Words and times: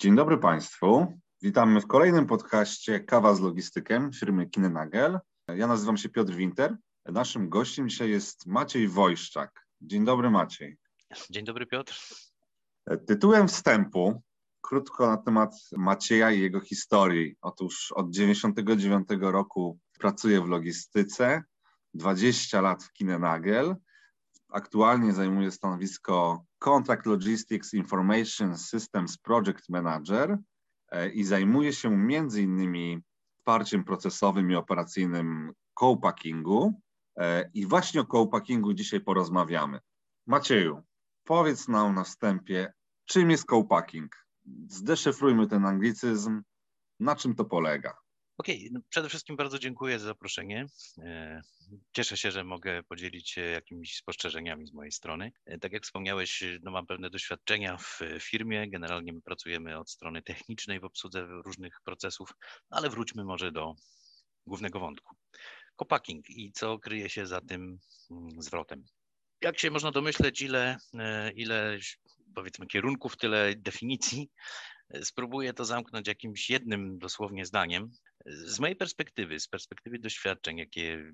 Dzień 0.00 0.16
dobry 0.16 0.38
Państwu. 0.38 1.06
Witamy 1.42 1.80
w 1.80 1.86
kolejnym 1.86 2.26
podcaście 2.26 3.00
Kawa 3.00 3.34
z 3.34 3.40
Logistykiem 3.40 4.12
firmy 4.12 4.46
Kinenagel. 4.46 5.18
Ja 5.48 5.66
nazywam 5.66 5.96
się 5.96 6.08
Piotr 6.08 6.32
Winter. 6.32 6.76
Naszym 7.06 7.48
gościem 7.48 7.88
dzisiaj 7.88 8.10
jest 8.10 8.46
Maciej 8.46 8.88
Wojszczak. 8.88 9.66
Dzień 9.80 10.04
dobry 10.04 10.30
Maciej. 10.30 10.76
Dzień 11.30 11.44
dobry 11.44 11.66
Piotr. 11.66 12.00
Tytułem 13.06 13.48
wstępu 13.48 14.22
krótko 14.60 15.06
na 15.06 15.16
temat 15.16 15.54
Macieja 15.76 16.30
i 16.30 16.40
jego 16.40 16.60
historii. 16.60 17.36
Otóż 17.40 17.92
od 17.92 18.10
99 18.10 19.08
roku 19.20 19.78
pracuje 19.98 20.40
w 20.40 20.48
logistyce, 20.48 21.42
20 21.94 22.60
lat 22.60 22.84
w 22.84 22.92
Kinenagel. 22.92 23.76
Aktualnie 24.48 25.12
zajmuje 25.12 25.50
stanowisko 25.50 26.44
Contract 26.58 27.06
Logistics 27.06 27.74
Information 27.74 28.58
Systems 28.58 29.18
Project 29.18 29.68
Manager 29.68 30.38
e, 30.90 31.08
i 31.08 31.24
zajmuje 31.24 31.72
się 31.72 31.96
między 31.96 32.42
innymi 32.42 33.02
wsparciem 33.38 33.84
procesowym 33.84 34.50
i 34.50 34.54
operacyjnym 34.54 35.52
co-packingu. 35.80 36.80
E, 37.16 37.50
I 37.54 37.66
właśnie 37.66 38.00
o 38.00 38.04
co-packingu 38.04 38.74
dzisiaj 38.74 39.00
porozmawiamy. 39.00 39.80
Macieju, 40.26 40.82
powiedz 41.24 41.68
nam 41.68 41.94
na 41.94 42.04
wstępie, 42.04 42.72
czym 43.04 43.30
jest 43.30 43.48
co-packing? 43.50 44.26
Zdeszyfrujmy 44.68 45.46
ten 45.46 45.66
anglicyzm, 45.66 46.42
na 47.00 47.16
czym 47.16 47.34
to 47.34 47.44
polega? 47.44 47.98
Okej, 48.38 48.56
okay. 48.56 48.68
no 48.72 48.80
przede 48.88 49.08
wszystkim 49.08 49.36
bardzo 49.36 49.58
dziękuję 49.58 49.98
za 49.98 50.06
zaproszenie. 50.06 50.66
E, 50.98 51.40
cieszę 51.92 52.16
się, 52.16 52.30
że 52.30 52.44
mogę 52.44 52.82
podzielić 52.82 53.30
się 53.30 53.40
jakimiś 53.40 53.96
spostrzeżeniami 53.96 54.66
z 54.66 54.72
mojej 54.72 54.92
strony. 54.92 55.32
E, 55.46 55.58
tak 55.58 55.72
jak 55.72 55.82
wspomniałeś, 55.82 56.44
no 56.62 56.70
mam 56.70 56.86
pewne 56.86 57.10
doświadczenia 57.10 57.76
w 57.76 58.00
firmie. 58.20 58.70
Generalnie 58.70 59.12
my 59.12 59.22
pracujemy 59.22 59.78
od 59.78 59.90
strony 59.90 60.22
technicznej 60.22 60.80
w 60.80 60.84
obsłudze 60.84 61.26
różnych 61.44 61.80
procesów, 61.84 62.32
ale 62.70 62.90
wróćmy 62.90 63.24
może 63.24 63.52
do 63.52 63.74
głównego 64.46 64.80
wątku. 64.80 65.16
Kopacking 65.76 66.30
i 66.30 66.52
co 66.52 66.78
kryje 66.78 67.10
się 67.10 67.26
za 67.26 67.40
tym 67.40 67.78
mm, 68.10 68.42
zwrotem. 68.42 68.84
Jak 69.42 69.58
się 69.58 69.70
można 69.70 69.90
domyśleć, 69.90 70.42
ile, 70.42 70.76
e, 70.98 71.32
ile 71.32 71.78
powiedzmy 72.34 72.66
kierunków, 72.66 73.16
tyle 73.16 73.54
definicji. 73.56 74.30
Spróbuję 75.02 75.52
to 75.52 75.64
zamknąć 75.64 76.08
jakimś 76.08 76.50
jednym 76.50 76.98
dosłownie 76.98 77.46
zdaniem. 77.46 77.90
Z 78.28 78.60
mojej 78.60 78.76
perspektywy, 78.76 79.40
z 79.40 79.48
perspektywy 79.48 79.98
doświadczeń, 79.98 80.58
jakie 80.58 81.12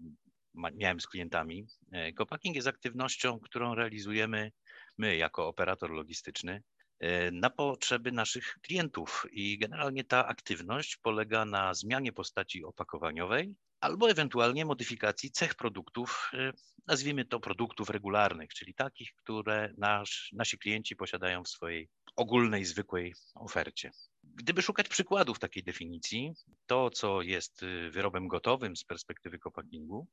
miałem 0.55 1.01
z 1.01 1.07
klientami, 1.07 1.67
e, 1.93 2.13
co-packing 2.13 2.57
jest 2.57 2.69
aktywnością, 2.69 3.41
którą 3.41 3.75
realizujemy 3.75 4.53
my 4.99 5.17
jako 5.17 5.49
operator 5.49 5.91
logistyczny 5.91 6.63
e, 7.01 7.31
na 7.31 7.51
potrzeby 7.51 8.13
naszych 8.13 8.59
klientów. 8.63 9.27
I 9.33 9.59
generalnie 9.59 10.05
ta 10.05 10.27
aktywność 10.27 10.97
polega 10.97 11.45
na 11.45 11.75
zmianie 11.75 12.13
postaci 12.13 12.65
opakowaniowej 12.65 13.55
albo 13.85 14.11
ewentualnie 14.11 14.65
modyfikacji 14.65 15.31
cech 15.31 15.55
produktów, 15.55 16.31
e, 16.35 16.53
nazwijmy 16.87 17.25
to 17.25 17.41
produktów 17.41 17.91
regularnych, 17.91 18.55
czyli 18.55 18.75
takich, 18.75 19.15
które 19.15 19.75
nasz, 19.79 20.31
nasi 20.33 20.59
klienci 20.59 20.97
posiadają 20.97 21.45
w 21.45 21.49
swojej 21.49 21.89
ogólnej, 22.17 22.65
zwykłej 22.65 23.15
ofercie. 23.35 23.91
Gdyby 24.23 24.63
szukać 24.63 24.89
przykładów 24.89 25.39
takiej 25.39 25.63
definicji, 25.63 26.33
to 26.67 26.91
co 26.91 27.23
jest 27.23 27.63
y, 27.63 27.91
wyrobem 27.91 28.29
gotowym 28.29 28.77
z 28.77 28.85
perspektywy 28.85 29.39
kopackingu, 29.39 30.07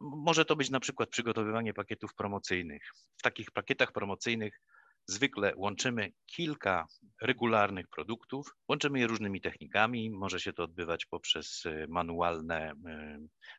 może 0.00 0.44
to 0.44 0.56
być 0.56 0.70
na 0.70 0.80
przykład 0.80 1.08
przygotowywanie 1.08 1.74
pakietów 1.74 2.14
promocyjnych. 2.14 2.82
W 3.16 3.22
takich 3.22 3.50
pakietach 3.50 3.92
promocyjnych 3.92 4.60
zwykle 5.06 5.52
łączymy 5.56 6.12
kilka 6.26 6.86
regularnych 7.22 7.88
produktów, 7.88 8.46
łączymy 8.68 8.98
je 8.98 9.06
różnymi 9.06 9.40
technikami. 9.40 10.10
Może 10.10 10.40
się 10.40 10.52
to 10.52 10.62
odbywać 10.62 11.06
poprzez 11.06 11.64
y, 11.66 11.86
manualne 11.88 12.72
y, 12.72 12.74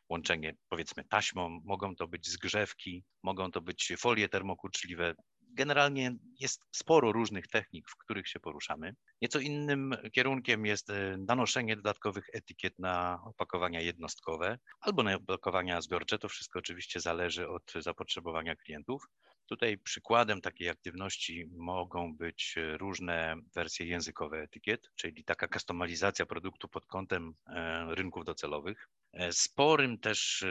łączenie, 0.08 0.54
powiedzmy, 0.68 1.04
taśmą, 1.04 1.60
mogą 1.64 1.96
to 1.96 2.08
być 2.08 2.28
zgrzewki, 2.28 3.04
mogą 3.22 3.50
to 3.50 3.60
być 3.60 3.92
folie 3.98 4.28
termokurczliwe. 4.28 5.14
Generalnie 5.40 6.14
jest 6.40 6.62
sporo 6.72 7.12
różnych 7.12 7.48
technik, 7.48 7.90
w 7.90 7.96
których 7.96 8.28
się 8.28 8.40
poruszamy. 8.40 8.94
Nieco 9.22 9.40
innym 9.40 9.96
kierunkiem 10.12 10.66
jest 10.66 10.90
y, 10.90 11.16
nanoszenie 11.28 11.76
dodatkowych 11.76 12.24
etykiet 12.32 12.78
na 12.78 13.20
opakowania 13.24 13.80
jednostkowe 13.80 14.58
albo 14.80 15.02
na 15.02 15.14
opakowania 15.14 15.80
zbiorcze. 15.80 16.18
To 16.18 16.28
wszystko 16.28 16.58
oczywiście 16.58 17.00
zależy 17.00 17.48
od 17.48 17.72
zapotrzebowania 17.80 18.56
klientów. 18.56 19.02
Tutaj 19.46 19.78
przykładem 19.78 20.40
takiej 20.40 20.68
aktywności 20.68 21.46
mogą 21.56 22.16
być 22.16 22.54
e, 22.56 22.76
różne 22.76 23.36
wersje 23.54 23.86
językowe 23.86 24.42
etykiet, 24.42 24.90
czyli 24.94 25.24
taka 25.24 25.48
kastomalizacja 25.48 26.26
produktu 26.26 26.68
pod 26.68 26.86
kątem 26.86 27.34
e, 27.46 27.86
rynków 27.94 28.24
docelowych. 28.24 28.88
E, 29.12 29.32
sporym 29.32 29.98
też 29.98 30.44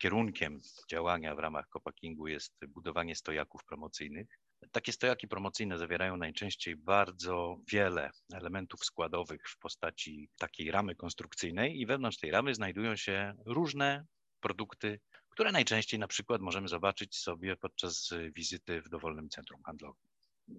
kierunkiem 0.00 0.60
działania 0.90 1.34
w 1.34 1.38
ramach 1.38 1.68
copackingu 1.68 2.26
jest 2.28 2.52
budowanie 2.68 3.14
stojaków 3.16 3.64
promocyjnych. 3.64 4.26
Takie 4.72 4.92
stojaki 4.92 5.28
promocyjne 5.28 5.78
zawierają 5.78 6.16
najczęściej 6.16 6.76
bardzo 6.76 7.56
wiele 7.72 8.10
elementów 8.34 8.84
składowych 8.84 9.48
w 9.48 9.58
postaci 9.58 10.28
takiej 10.38 10.70
ramy 10.70 10.94
konstrukcyjnej 10.94 11.80
i 11.80 11.86
wewnątrz 11.86 12.18
tej 12.18 12.30
ramy 12.30 12.54
znajdują 12.54 12.96
się 12.96 13.34
różne 13.46 14.06
produkty 14.40 15.00
które 15.32 15.52
najczęściej 15.52 16.00
na 16.00 16.08
przykład 16.08 16.40
możemy 16.40 16.68
zobaczyć 16.68 17.16
sobie 17.16 17.56
podczas 17.56 18.10
wizyty 18.36 18.82
w 18.82 18.88
dowolnym 18.88 19.28
centrum 19.28 19.62
handlowym. 19.62 20.02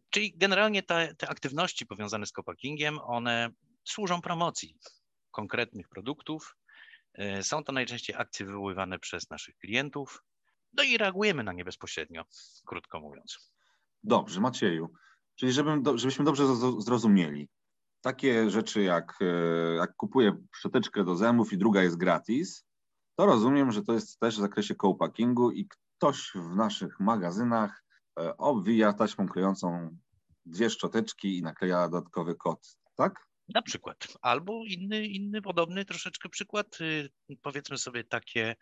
Czyli 0.09 0.37
generalnie 0.37 0.83
te, 0.83 1.15
te 1.15 1.29
aktywności 1.29 1.85
powiązane 1.85 2.25
z 2.25 2.31
copackingiem, 2.31 2.99
one 2.99 3.49
służą 3.83 4.21
promocji 4.21 4.77
konkretnych 5.31 5.89
produktów. 5.89 6.55
E, 7.13 7.43
są 7.43 7.63
to 7.63 7.71
najczęściej 7.71 8.15
akcje 8.15 8.45
wywoływane 8.45 8.99
przez 8.99 9.29
naszych 9.29 9.57
klientów, 9.57 10.23
no 10.73 10.83
i 10.83 10.97
reagujemy 10.97 11.43
na 11.43 11.53
nie 11.53 11.65
bezpośrednio, 11.65 12.25
krótko 12.65 12.99
mówiąc. 12.99 13.53
Dobrze, 14.03 14.41
Macieju. 14.41 14.93
Czyli 15.35 15.51
żebym, 15.51 15.83
żebyśmy 15.95 16.25
dobrze 16.25 16.43
zrozumieli, 16.79 17.49
takie 18.01 18.49
rzeczy 18.49 18.83
jak, 18.83 19.15
e, 19.21 19.75
jak 19.75 19.95
kupuję 19.95 20.37
szczoteczkę 20.55 21.03
do 21.03 21.15
zębów 21.15 21.53
i 21.53 21.57
druga 21.57 21.83
jest 21.83 21.97
gratis, 21.97 22.65
to 23.15 23.25
rozumiem, 23.25 23.71
że 23.71 23.83
to 23.83 23.93
jest 23.93 24.19
też 24.19 24.35
w 24.35 24.41
zakresie 24.41 24.75
co-packingu 24.75 25.51
i 25.51 25.67
ktoś 25.67 26.31
w 26.35 26.55
naszych 26.55 26.99
magazynach 26.99 27.83
e, 28.19 28.37
obwija 28.37 28.93
taśmą 28.93 29.27
klejącą 29.27 29.97
dwie 30.45 30.69
szczoteczki 30.69 31.37
i 31.37 31.41
nakleja 31.41 31.89
dodatkowy 31.89 32.35
kod, 32.35 32.77
tak? 32.95 33.27
Na 33.53 33.61
przykład. 33.61 34.07
Albo 34.21 34.63
inny, 34.67 35.05
inny 35.05 35.41
podobny 35.41 35.85
troszeczkę 35.85 36.29
przykład, 36.29 36.81
y, 36.81 37.09
powiedzmy 37.41 37.77
sobie 37.77 38.03
takie 38.03 38.55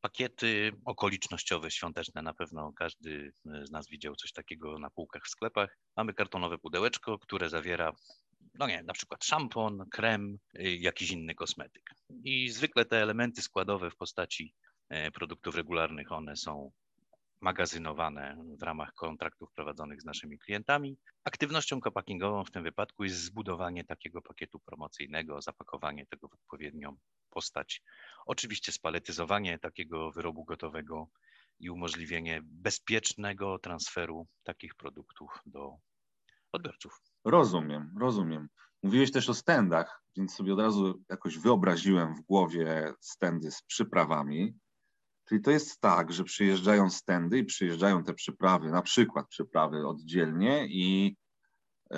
pakiety 0.00 0.72
okolicznościowe, 0.84 1.70
świąteczne. 1.70 2.22
Na 2.22 2.34
pewno 2.34 2.72
każdy 2.72 3.32
z 3.62 3.70
nas 3.70 3.88
widział 3.88 4.16
coś 4.16 4.32
takiego 4.32 4.78
na 4.78 4.90
półkach 4.90 5.22
w 5.24 5.28
sklepach. 5.28 5.78
Mamy 5.96 6.14
kartonowe 6.14 6.58
pudełeczko, 6.58 7.18
które 7.18 7.48
zawiera 7.48 7.92
no 8.58 8.66
nie, 8.66 8.82
na 8.82 8.92
przykład 8.92 9.24
szampon, 9.24 9.84
krem, 9.90 10.38
y, 10.58 10.76
jakiś 10.76 11.10
inny 11.10 11.34
kosmetyk. 11.34 11.90
I 12.24 12.50
zwykle 12.50 12.84
te 12.84 13.02
elementy 13.02 13.42
składowe 13.42 13.90
w 13.90 13.96
postaci 13.96 14.54
e, 14.88 15.10
produktów 15.10 15.54
regularnych, 15.54 16.12
one 16.12 16.36
są 16.36 16.72
magazynowane 17.40 18.36
w 18.58 18.62
ramach 18.62 18.94
kontraktów 18.94 19.52
prowadzonych 19.52 20.02
z 20.02 20.04
naszymi 20.04 20.38
klientami. 20.38 20.98
Aktywnością 21.24 21.80
copackingową 21.80 22.44
w 22.44 22.50
tym 22.50 22.62
wypadku 22.62 23.04
jest 23.04 23.16
zbudowanie 23.16 23.84
takiego 23.84 24.22
pakietu 24.22 24.60
promocyjnego, 24.60 25.42
zapakowanie 25.42 26.06
tego 26.06 26.28
w 26.28 26.34
odpowiednią 26.34 26.96
postać. 27.30 27.82
Oczywiście 28.26 28.72
spaletyzowanie 28.72 29.58
takiego 29.58 30.10
wyrobu 30.10 30.44
gotowego 30.44 31.08
i 31.60 31.70
umożliwienie 31.70 32.40
bezpiecznego 32.44 33.58
transferu 33.58 34.26
takich 34.44 34.74
produktów 34.74 35.30
do 35.46 35.76
odbiorców. 36.52 37.00
Rozumiem, 37.24 37.94
rozumiem. 38.00 38.48
Mówiłeś 38.82 39.12
też 39.12 39.28
o 39.28 39.34
stendach, 39.34 40.02
więc 40.16 40.34
sobie 40.34 40.52
od 40.52 40.60
razu 40.60 41.02
jakoś 41.08 41.38
wyobraziłem 41.38 42.14
w 42.14 42.20
głowie 42.20 42.92
stędy 43.00 43.50
z 43.50 43.62
przyprawami. 43.62 44.54
Czyli 45.28 45.40
to 45.40 45.50
jest 45.50 45.80
tak, 45.80 46.12
że 46.12 46.24
przyjeżdżają 46.24 46.90
stędy 46.90 47.38
i 47.38 47.44
przyjeżdżają 47.44 48.04
te 48.04 48.14
przyprawy, 48.14 48.70
na 48.70 48.82
przykład 48.82 49.28
przyprawy 49.28 49.86
oddzielnie 49.86 50.66
i 50.66 51.16
y, 51.92 51.96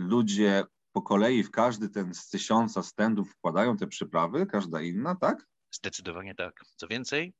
ludzie 0.00 0.64
po 0.92 1.02
kolei 1.02 1.42
w 1.42 1.50
każdy 1.50 1.88
ten 1.88 2.14
z 2.14 2.28
tysiąca 2.28 2.82
standów 2.82 3.30
wkładają 3.30 3.76
te 3.76 3.86
przyprawy, 3.86 4.46
każda 4.46 4.80
inna, 4.80 5.14
tak? 5.14 5.46
Zdecydowanie 5.70 6.34
tak. 6.34 6.60
Co 6.76 6.88
więcej, 6.88 7.34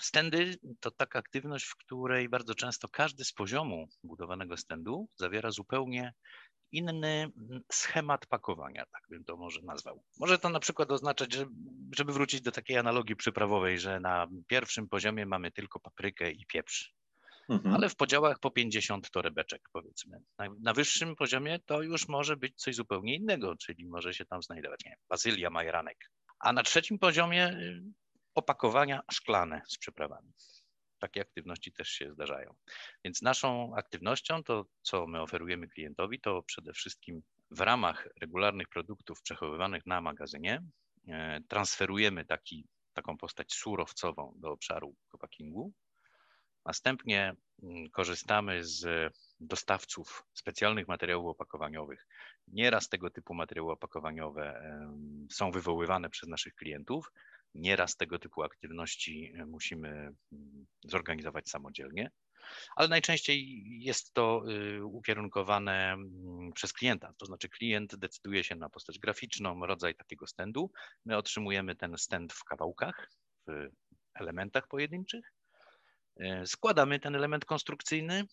Stędy 0.00 0.56
to 0.80 0.90
taka 0.90 1.18
aktywność, 1.18 1.64
w 1.64 1.76
której 1.76 2.28
bardzo 2.28 2.54
często 2.54 2.88
każdy 2.88 3.24
z 3.24 3.32
poziomu 3.32 3.88
budowanego 4.02 4.56
stędu 4.56 5.08
zawiera 5.16 5.50
zupełnie 5.50 6.12
inny 6.72 7.32
schemat 7.72 8.26
pakowania, 8.26 8.86
tak 8.86 9.02
bym 9.08 9.24
to 9.24 9.36
może 9.36 9.62
nazwał. 9.62 10.04
Może 10.18 10.38
to 10.38 10.48
na 10.48 10.60
przykład 10.60 10.90
oznaczać, 10.90 11.32
że, 11.32 11.46
żeby 11.96 12.12
wrócić 12.12 12.40
do 12.40 12.52
takiej 12.52 12.78
analogii 12.78 13.16
przyprawowej, 13.16 13.78
że 13.78 14.00
na 14.00 14.26
pierwszym 14.46 14.88
poziomie 14.88 15.26
mamy 15.26 15.52
tylko 15.52 15.80
paprykę 15.80 16.30
i 16.30 16.46
pieprz. 16.46 16.94
Mhm. 17.48 17.74
Ale 17.74 17.88
w 17.88 17.96
podziałach 17.96 18.38
po 18.38 18.50
50 18.50 19.10
torebeczek, 19.10 19.68
powiedzmy. 19.72 20.18
Na, 20.38 20.46
na, 20.60 20.72
wyższym 20.72 21.16
poziomie 21.16 21.58
to 21.66 21.82
już 21.82 22.08
może 22.08 22.36
być 22.36 22.54
coś 22.56 22.74
zupełnie 22.74 23.16
innego, 23.16 23.56
czyli 23.56 23.86
może 23.86 24.14
się 24.14 24.24
tam 24.24 24.42
znajdować 24.42 24.80
nie 24.84 24.90
wiem, 24.90 25.00
bazylia, 25.08 25.50
majeranek. 25.50 26.10
A 26.40 26.52
na 26.52 26.62
trzecim 26.62 26.98
poziomie 26.98 27.56
opakowania 28.34 29.02
szklane 29.12 29.62
z 29.68 29.78
przyprawami. 29.78 30.32
Takie 30.98 31.20
aktywności 31.20 31.72
też 31.72 31.88
się 31.88 32.12
zdarzają. 32.12 32.54
Więc 33.04 33.22
naszą 33.22 33.76
aktywnością, 33.76 34.44
to 34.44 34.66
co 34.82 35.06
my 35.06 35.22
oferujemy 35.22 35.68
klientowi, 35.68 36.20
to 36.20 36.42
przede 36.42 36.72
wszystkim 36.72 37.22
w 37.50 37.60
ramach 37.60 38.08
regularnych 38.20 38.68
produktów 38.68 39.22
przechowywanych 39.22 39.86
na 39.86 40.00
magazynie 40.00 40.62
e, 41.08 41.40
transferujemy 41.48 42.24
taki, 42.24 42.66
taką 42.92 43.18
postać 43.18 43.52
surowcową 43.52 44.34
do 44.36 44.52
obszaru 44.52 44.94
copackingu. 45.08 45.72
Następnie 46.64 47.36
mm, 47.62 47.90
korzystamy 47.90 48.64
z 48.64 49.12
dostawców 49.40 50.24
specjalnych 50.34 50.88
materiałów 50.88 51.30
opakowaniowych. 51.30 52.06
Nieraz 52.48 52.88
tego 52.88 53.10
typu 53.10 53.34
materiały 53.34 53.72
opakowaniowe 53.72 54.62
są 55.30 55.50
wywoływane 55.50 56.10
przez 56.10 56.28
naszych 56.28 56.54
klientów, 56.54 57.12
Nieraz 57.54 57.96
tego 57.96 58.18
typu 58.18 58.42
aktywności 58.42 59.32
e, 59.36 59.46
musimy 59.46 59.88
mm, 59.88 60.66
zorganizować 60.84 61.48
samodzielnie, 61.48 62.10
ale 62.76 62.88
najczęściej 62.88 63.64
jest 63.80 64.14
to 64.14 64.42
y, 64.50 64.84
ukierunkowane 64.84 65.92
mm, 65.92 66.52
przez 66.54 66.72
klienta. 66.72 67.12
To 67.18 67.26
znaczy, 67.26 67.48
klient 67.48 67.96
decyduje 67.96 68.44
się 68.44 68.54
na 68.54 68.68
postać 68.68 68.98
graficzną, 68.98 69.66
rodzaj 69.66 69.94
takiego 69.94 70.26
stędu. 70.26 70.70
My 71.04 71.16
otrzymujemy 71.16 71.76
ten 71.76 71.98
stęd 71.98 72.32
w 72.32 72.44
kawałkach, 72.44 73.10
w 73.46 73.68
elementach 74.14 74.68
pojedynczych. 74.68 75.32
E, 76.16 76.46
składamy 76.46 77.00
ten 77.00 77.14
element 77.14 77.44
konstrukcyjny 77.44 78.24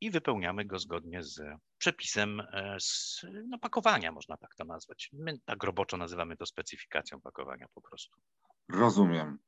i 0.00 0.10
wypełniamy 0.10 0.64
go 0.64 0.78
zgodnie 0.78 1.22
z 1.22 1.40
przepisem 1.78 2.40
e, 2.40 2.76
z 2.80 3.20
no, 3.48 3.58
pakowania, 3.58 4.12
można 4.12 4.36
tak 4.36 4.54
to 4.54 4.64
nazwać. 4.64 5.10
My 5.12 5.38
tak 5.44 5.62
roboczo 5.64 5.96
nazywamy 5.96 6.36
to 6.36 6.46
specyfikacją 6.46 7.20
pakowania 7.20 7.66
po 7.74 7.80
prostu. 7.80 8.20
Rozumiem. 8.68 9.38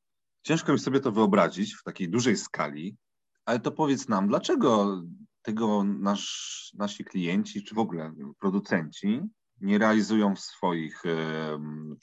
Ciężko 0.43 0.72
mi 0.72 0.78
sobie 0.78 1.00
to 1.00 1.12
wyobrazić 1.12 1.75
w 1.75 1.82
takiej 1.82 2.08
dużej 2.08 2.37
skali, 2.37 2.96
ale 3.44 3.61
to 3.61 3.72
powiedz 3.72 4.08
nam, 4.08 4.28
dlaczego 4.28 5.02
tego 5.43 5.84
nasz, 5.84 6.70
nasi 6.75 7.05
klienci, 7.05 7.64
czy 7.64 7.75
w 7.75 7.78
ogóle 7.78 8.14
producenci 8.38 9.20
nie 9.61 9.78
realizują 9.78 10.37
w 10.37 10.40
swoich 10.40 11.02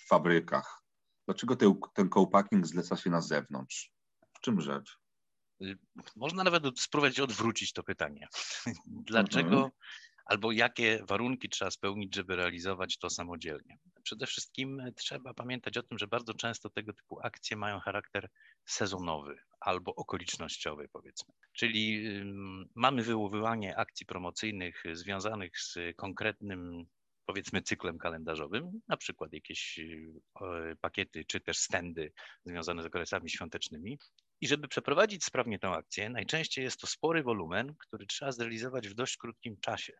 fabrykach? 0.09 0.83
Dlaczego 1.25 1.55
te, 1.55 1.75
ten 1.93 2.09
co-packing 2.09 2.67
zleca 2.67 2.97
się 2.97 3.09
na 3.09 3.21
zewnątrz? 3.21 3.91
W 4.33 4.39
czym 4.39 4.61
rzecz? 4.61 4.97
Można 6.15 6.43
nawet 6.43 6.79
spróbować 6.79 7.19
odwrócić 7.19 7.73
to 7.73 7.83
pytanie. 7.83 8.27
Dlaczego 8.85 9.55
mhm 9.55 9.71
albo 10.31 10.51
jakie 10.51 10.99
warunki 11.07 11.49
trzeba 11.49 11.71
spełnić, 11.71 12.15
żeby 12.15 12.35
realizować 12.35 12.97
to 12.97 13.09
samodzielnie. 13.09 13.77
Przede 14.03 14.25
wszystkim 14.25 14.81
trzeba 14.95 15.33
pamiętać 15.33 15.77
o 15.77 15.83
tym, 15.83 15.97
że 15.97 16.07
bardzo 16.07 16.33
często 16.33 16.69
tego 16.69 16.93
typu 16.93 17.19
akcje 17.23 17.57
mają 17.57 17.79
charakter 17.79 18.29
sezonowy 18.65 19.37
albo 19.59 19.95
okolicznościowy, 19.95 20.89
powiedzmy. 20.91 21.33
Czyli 21.53 22.03
mamy 22.75 23.03
wywoływanie 23.03 23.77
akcji 23.77 24.05
promocyjnych 24.05 24.83
związanych 24.93 25.59
z 25.59 25.77
konkretnym 25.95 26.85
powiedzmy 27.25 27.61
cyklem 27.61 27.97
kalendarzowym, 27.97 28.81
na 28.87 28.97
przykład 28.97 29.33
jakieś 29.33 29.79
pakiety 30.81 31.25
czy 31.25 31.39
też 31.39 31.57
stędy 31.57 32.11
związane 32.45 32.83
z 32.83 32.85
okresami 32.85 33.29
świątecznymi. 33.29 33.99
I 34.41 34.47
żeby 34.47 34.67
przeprowadzić 34.67 35.23
sprawnie 35.23 35.59
tę 35.59 35.69
akcję, 35.69 36.09
najczęściej 36.09 36.63
jest 36.63 36.79
to 36.79 36.87
spory 36.87 37.23
wolumen, 37.23 37.75
który 37.79 38.05
trzeba 38.05 38.31
zrealizować 38.31 38.87
w 38.87 38.93
dość 38.93 39.17
krótkim 39.17 39.57
czasie 39.61 39.93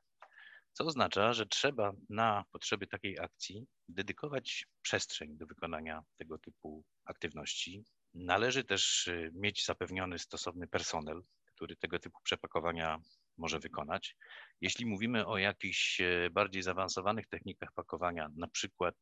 co 0.74 0.86
oznacza, 0.86 1.34
że 1.34 1.46
trzeba 1.46 1.92
na 2.10 2.44
potrzeby 2.52 2.88
takiej 2.88 3.20
akcji 3.20 3.66
dedykować 3.90 4.66
przestrzeń 4.82 5.38
do 5.38 5.46
wykonania 5.46 6.04
tego 6.18 6.38
typu 6.38 6.84
aktywności. 7.06 7.84
Należy 8.14 8.64
też 8.64 9.08
y, 9.08 9.32
mieć 9.34 9.66
zapewniony 9.66 10.20
stosowny 10.20 10.68
personel, 10.68 11.22
który 11.46 11.76
tego 11.76 12.00
typu 12.00 12.20
przepakowania 12.24 12.98
może 13.38 13.60
wykonać. 13.60 14.16
Jeśli 14.62 14.86
mówimy 14.86 15.26
o 15.28 15.38
jakichś 15.38 16.02
y, 16.02 16.30
bardziej 16.32 16.62
zaawansowanych 16.62 17.28
technikach 17.28 17.70
pakowania, 17.76 18.30
na 18.36 18.48
przykład 18.48 18.96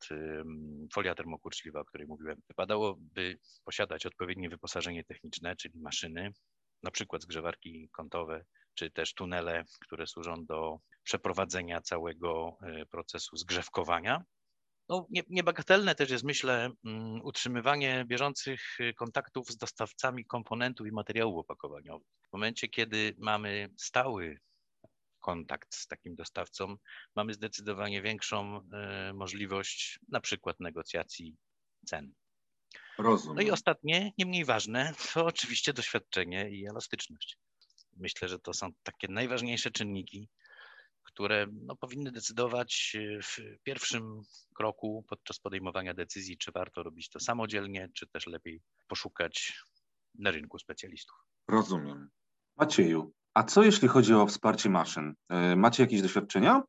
folia 0.94 1.16
termokurczliwa, 1.16 1.80
o 1.80 1.86
której 1.86 2.08
mówiłem, 2.08 2.42
wypadałoby 2.48 3.40
posiadać 3.66 4.06
odpowiednie 4.06 4.50
wyposażenie 4.50 5.04
techniczne, 5.04 5.56
czyli 5.56 5.80
maszyny, 5.80 6.32
na 6.84 6.92
przykład 6.92 7.22
zgrzewarki 7.22 7.90
kątowe, 7.92 8.46
czy 8.80 8.92
też 8.92 9.14
tunele, 9.14 9.64
które 9.82 10.08
służą 10.08 10.46
do 10.46 10.80
przeprowadzenia 11.04 11.82
całego 11.82 12.58
e, 12.62 12.86
procesu 12.86 13.38
zgrzewkowania. 13.38 14.24
No, 14.90 15.08
nie, 15.10 15.24
niebagatelne 15.30 15.96
też 15.96 16.10
jest, 16.10 16.24
myślę, 16.24 16.72
mm, 16.86 17.22
utrzymywanie 17.24 18.06
bieżących 18.08 18.62
e, 18.80 18.94
kontaktów 18.94 19.48
z 19.48 19.58
dostawcami 19.58 20.26
komponentów 20.26 20.88
i 20.88 20.92
materiałów 20.92 21.38
opakowaniowych. 21.38 22.08
W 22.30 22.34
momencie, 22.34 22.68
kiedy 22.68 23.16
mamy 23.18 23.70
stały 23.78 24.40
kontakt 25.20 25.76
z 25.76 25.88
takim 25.88 26.16
dostawcą, 26.16 26.76
mamy 27.16 27.34
zdecydowanie 27.34 28.02
większą 28.02 28.62
e, 28.74 29.14
możliwość 29.14 30.00
na 30.08 30.20
przykład 30.22 30.60
negocjacji 30.60 31.36
cen. 31.86 32.14
Rozumiem. 32.98 33.36
No 33.36 33.42
i 33.42 33.52
ostatnie, 33.52 34.12
nie 34.18 34.26
mniej 34.26 34.46
ważne, 34.46 34.94
to 35.14 35.26
oczywiście 35.26 35.74
doświadczenie 35.74 36.50
i 36.50 36.68
elastyczność. 36.68 37.38
Myślę, 38.00 38.28
że 38.28 38.40
to 38.40 38.54
są 38.54 38.70
takie 38.84 39.08
najważniejsze 39.08 39.72
czynniki, 39.72 40.30
które 41.04 41.48
no, 41.52 41.76
powinny 41.76 42.12
decydować 42.12 42.96
e, 42.96 43.22
w 43.22 43.38
pierwszym 43.64 44.22
kroku 44.56 45.06
podczas 45.10 45.40
podejmowania 45.40 45.94
decyzji, 45.94 46.38
czy 46.38 46.52
warto 46.52 46.84
robić 46.84 47.10
to 47.10 47.20
samodzielnie, 47.20 47.90
czy 47.94 48.08
też 48.08 48.28
lepiej 48.28 48.62
poszukać 48.88 49.64
na 50.16 50.32
rynku 50.32 50.60
specjalistów. 50.60 51.18
Rozumiem. 51.48 52.10
Macieju, 52.58 53.14
a 53.34 53.44
co 53.44 53.64
jeśli 53.64 53.88
chodzi 53.88 54.14
o 54.14 54.28
wsparcie 54.28 54.70
maszyn? 54.70 55.14
E, 55.30 55.56
macie 55.56 55.84
jakieś 55.84 56.02
doświadczenia? 56.02 56.64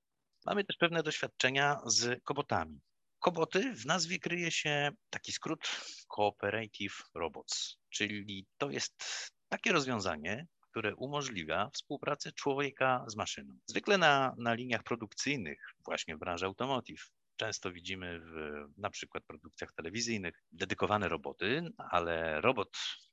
Mamy 0.46 0.64
też 0.64 0.76
pewne 0.76 1.02
doświadczenia 1.02 1.80
z 1.86 2.24
kobotami. 2.24 2.80
Koboty 3.18 3.74
w 3.74 3.86
nazwie 3.86 4.18
kryje 4.18 4.50
się 4.50 4.90
taki 5.10 5.32
skrót 5.32 5.60
Cooperative 6.08 7.02
Robots, 7.14 7.76
czyli 7.90 8.46
to 8.58 8.70
jest 8.70 9.04
takie 9.48 9.72
rozwiązanie, 9.72 10.46
które 10.70 10.96
umożliwia 10.96 11.70
współpracę 11.74 12.32
człowieka 12.32 13.04
z 13.08 13.16
maszyną. 13.16 13.58
Zwykle 13.66 13.98
na, 13.98 14.34
na 14.38 14.54
liniach 14.54 14.82
produkcyjnych, 14.82 15.58
właśnie 15.84 16.16
w 16.16 16.18
branży 16.18 16.46
automotive, 16.46 17.10
często 17.40 17.72
widzimy 17.72 18.20
w 18.20 18.34
na 18.76 18.90
przykład 18.90 19.24
produkcjach 19.24 19.72
telewizyjnych 19.72 20.34
dedykowane 20.52 21.08
roboty, 21.08 21.62
ale 21.78 22.40
robot 22.40 22.68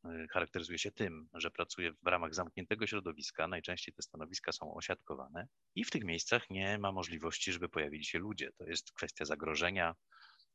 y, 0.06 0.28
charakteryzuje 0.32 0.80
się 0.80 0.92
tym, 0.92 1.30
że 1.34 1.52
pracuje 1.52 1.92
w 2.04 2.08
ramach 2.08 2.34
zamkniętego 2.34 2.88
środowiska. 2.88 3.48
Najczęściej 3.48 3.94
te 3.94 4.02
stanowiska 4.02 4.52
są 4.52 4.74
osiadkowane 4.74 5.48
i 5.76 5.84
w 5.84 5.90
tych 5.92 6.04
miejscach 6.04 6.50
nie 6.50 6.78
ma 6.78 6.92
możliwości, 6.92 7.52
żeby 7.52 7.70
pojawili 7.70 8.06
się 8.06 8.20
ludzie. 8.20 8.50
To 8.58 8.66
jest 8.66 8.92
kwestia 8.92 9.26
zagrożenia, 9.26 9.96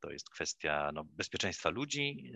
to 0.01 0.11
jest 0.11 0.31
kwestia 0.31 0.91
no, 0.95 1.05
bezpieczeństwa 1.05 1.71
ludzi, 1.71 2.33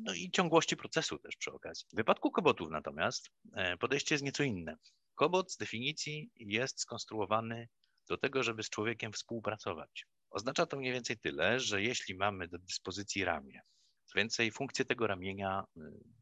no 0.00 0.14
i 0.14 0.30
ciągłości 0.30 0.76
procesu 0.76 1.18
też 1.18 1.36
przy 1.36 1.52
okazji. 1.52 1.86
W 1.92 1.96
wypadku 1.96 2.30
kobotów 2.30 2.70
natomiast 2.70 3.30
e, 3.54 3.76
podejście 3.76 4.14
jest 4.14 4.24
nieco 4.24 4.42
inne. 4.42 4.76
Kobot 5.14 5.52
z 5.52 5.56
definicji 5.56 6.30
jest 6.36 6.80
skonstruowany 6.80 7.68
do 8.08 8.18
tego, 8.18 8.42
żeby 8.42 8.62
z 8.62 8.70
człowiekiem 8.70 9.12
współpracować. 9.12 10.06
Oznacza 10.30 10.66
to 10.66 10.76
mniej 10.76 10.92
więcej 10.92 11.18
tyle, 11.18 11.60
że 11.60 11.82
jeśli 11.82 12.14
mamy 12.14 12.48
do 12.48 12.58
dyspozycji 12.58 13.24
ramię, 13.24 13.60
co 14.04 14.18
więcej, 14.18 14.52
funkcję 14.52 14.84
tego 14.84 15.06
ramienia 15.06 15.64
y, 15.76 15.80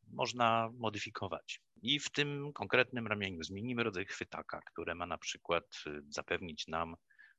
można 0.08 0.70
modyfikować. 0.78 1.60
I 1.82 2.00
w 2.00 2.10
tym 2.10 2.52
konkretnym 2.52 3.06
ramieniu 3.06 3.42
zmienimy 3.42 3.82
rodzaj 3.82 4.04
chwytaka, 4.04 4.60
które 4.66 4.94
ma 4.94 5.06
na 5.06 5.18
przykład 5.18 5.64
y, 5.86 6.02
zapewnić 6.08 6.66
nam 6.68 6.96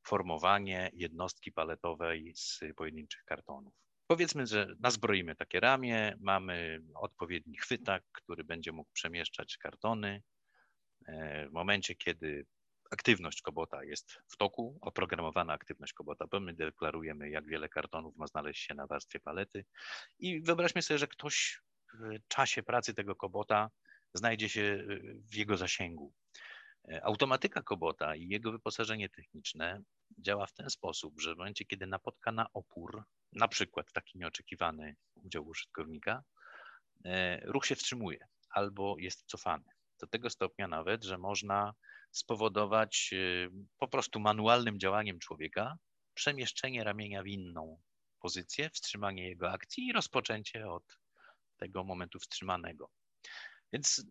formowanie 0.08 0.92
jednostki 0.94 1.52
paletowej 1.52 2.34
z 2.36 2.60
pojedynczych 2.76 3.24
kartonów. 3.24 3.87
Powiedzmy, 4.08 4.48
że 4.48 4.76
nazbroimy 4.80 5.36
takie 5.36 5.60
ramię, 5.60 6.16
mamy 6.20 6.82
odpowiedni 6.96 7.58
chwytak, 7.58 8.04
który 8.12 8.44
będzie 8.44 8.72
mógł 8.72 8.90
przemieszczać 8.94 9.58
kartony. 9.58 10.24
E, 11.08 11.48
w 11.50 11.52
momencie, 11.52 11.96
kiedy 11.96 12.46
aktywność 12.92 13.42
kobota 13.42 13.84
jest 13.84 14.20
w 14.28 14.38
toku, 14.38 14.78
oprogramowana 14.82 15.54
aktywność 15.54 15.94
kobota, 15.94 16.26
bo 16.32 16.40
my 16.40 16.54
deklarujemy, 16.54 17.30
jak 17.30 17.46
wiele 17.48 17.70
kartonów 17.70 18.16
ma 18.16 18.28
znaleźć 18.28 18.64
się 18.64 18.74
na 18.74 18.88
warstwie 18.88 19.20
palety 19.20 19.66
i 20.20 20.42
wyobraźmy 20.42 20.82
sobie, 20.82 20.98
że 20.98 21.08
ktoś 21.08 21.62
w 21.94 22.28
czasie 22.28 22.64
pracy 22.64 22.94
tego 22.94 23.16
kobota 23.16 23.70
znajdzie 24.14 24.50
się 24.50 24.62
y, 24.62 25.22
w 25.32 25.36
jego 25.36 25.58
zasięgu. 25.58 26.14
E, 26.92 27.06
automatyka 27.06 27.62
kobota 27.62 28.16
i 28.16 28.28
jego 28.28 28.52
wyposażenie 28.52 29.10
techniczne 29.10 29.82
działa 30.18 30.46
w 30.46 30.54
ten 30.54 30.70
sposób, 30.70 31.22
że 31.22 31.36
w 31.36 31.38
momencie, 31.38 31.66
kiedy 31.66 31.88
napotka 31.88 32.32
na 32.32 32.54
opór, 32.54 33.04
na 33.34 33.48
przykład 33.48 33.92
taki 33.92 34.18
nieoczekiwany 34.18 34.96
udział 35.16 35.48
użytkownika, 35.48 36.24
e, 37.06 37.40
ruch 37.46 37.66
się 37.66 37.76
wstrzymuje 37.76 38.28
albo 38.50 38.96
jest 39.00 39.26
cofany. 39.26 39.66
Do 40.00 40.08
tego 40.08 40.30
stopnia 40.30 40.68
nawet, 40.68 41.04
że 41.04 41.18
można 41.18 41.74
spowodować 42.12 43.10
y, 43.14 43.50
po 43.78 43.88
prostu 43.88 44.20
manualnym 44.20 44.80
działaniem 44.80 45.20
człowieka 45.20 45.78
przemieszczenie 46.14 46.84
ramienia 46.84 47.24
w 47.24 47.28
inną 47.28 47.82
pozycję, 48.20 48.70
wstrzymanie 48.70 49.28
jego 49.30 49.52
akcji 49.52 49.88
i 49.88 49.94
rozpoczęcie 49.94 50.70
od 50.70 51.00
tego 51.58 51.84
momentu 51.84 52.20
wstrzymanego. 52.20 52.90
Więc 53.74 54.06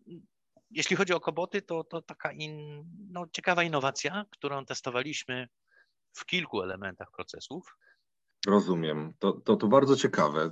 jeśli 0.69 0.95
chodzi 0.95 1.13
o 1.13 1.19
koboty, 1.19 1.61
to, 1.61 1.83
to 1.83 2.01
taka 2.01 2.31
in, 2.31 2.83
no, 3.09 3.27
ciekawa 3.31 3.63
innowacja, 3.63 4.25
którą 4.31 4.65
testowaliśmy 4.65 5.47
w 6.17 6.25
kilku 6.25 6.61
elementach 6.61 7.11
procesów. 7.11 7.77
Rozumiem. 8.47 9.13
To, 9.19 9.33
to, 9.33 9.55
to 9.55 9.67
bardzo 9.67 9.95
ciekawe. 9.95 10.51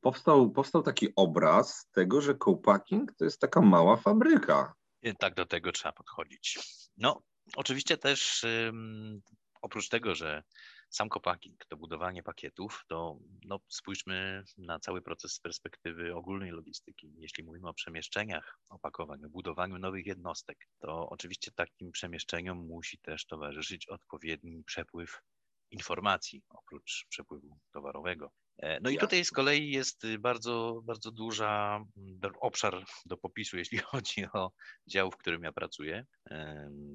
Powstał, 0.00 0.50
powstał 0.50 0.82
taki 0.82 1.08
obraz 1.16 1.88
tego, 1.92 2.20
że 2.20 2.34
co-packing 2.44 3.12
to 3.18 3.24
jest 3.24 3.40
taka 3.40 3.60
mała 3.60 3.96
fabryka. 3.96 4.74
I 5.02 5.16
tak 5.16 5.34
do 5.34 5.46
tego 5.46 5.72
trzeba 5.72 5.92
podchodzić. 5.92 6.58
No, 6.96 7.22
oczywiście 7.56 7.96
też 7.96 8.44
um, 8.44 9.20
oprócz 9.62 9.88
tego, 9.88 10.14
że 10.14 10.42
sam 10.88 11.08
co-packing 11.10 11.66
to 11.68 11.76
budowanie 11.76 12.22
pakietów, 12.22 12.84
to 12.88 13.18
no, 13.44 13.60
spójrzmy 13.68 14.44
na 14.58 14.78
cały 14.78 15.02
proces 15.02 15.32
z 15.32 15.40
perspektywy 15.40 16.14
ogólnej 16.14 16.50
logistyki. 16.50 17.12
Jeśli 17.18 17.44
mówimy 17.44 17.68
o 17.68 17.74
przemieszczeniach 17.74 18.58
opakowań, 18.68 19.24
o 19.24 19.28
budowaniu 19.28 19.78
nowych 19.78 20.06
jednostek, 20.06 20.58
to 20.78 21.08
oczywiście 21.08 21.50
takim 21.52 21.92
przemieszczeniom 21.92 22.66
musi 22.66 22.98
też 22.98 23.26
towarzyszyć 23.26 23.88
odpowiedni 23.88 24.64
przepływ 24.64 25.22
informacji 25.70 26.42
oprócz 26.48 27.06
przepływu 27.08 27.58
towarowego. 27.72 28.30
E, 28.58 28.80
no 28.80 28.90
i 28.90 28.98
tutaj 28.98 29.24
z 29.24 29.30
kolei 29.30 29.70
jest 29.70 30.06
bardzo, 30.18 30.80
bardzo 30.84 31.10
duża 31.10 31.84
mm, 31.96 32.20
obszar 32.40 32.84
do 33.06 33.16
popisu, 33.16 33.58
jeśli 33.58 33.78
chodzi 33.90 34.26
o 34.32 34.52
dział, 34.86 35.10
w 35.10 35.16
którym 35.16 35.42
ja 35.42 35.52
pracuję, 35.52 36.06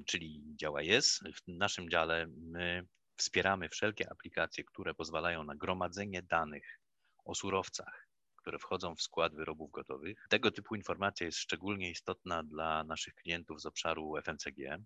czyli 0.06 0.42
działa 0.56 0.82
jest. 0.82 1.20
W 1.20 1.48
naszym 1.48 1.90
dziale 1.90 2.26
my 2.36 2.86
Wspieramy 3.22 3.68
wszelkie 3.68 4.10
aplikacje, 4.10 4.64
które 4.64 4.94
pozwalają 4.94 5.44
na 5.44 5.54
gromadzenie 5.54 6.22
danych 6.22 6.80
o 7.24 7.34
surowcach, 7.34 8.08
które 8.36 8.58
wchodzą 8.58 8.94
w 8.94 9.02
skład 9.02 9.34
wyrobów 9.34 9.70
gotowych. 9.70 10.26
Tego 10.28 10.50
typu 10.50 10.74
informacja 10.74 11.26
jest 11.26 11.38
szczególnie 11.38 11.90
istotna 11.90 12.42
dla 12.42 12.84
naszych 12.84 13.14
klientów 13.14 13.60
z 13.60 13.66
obszaru 13.66 14.16
FMCG 14.22 14.78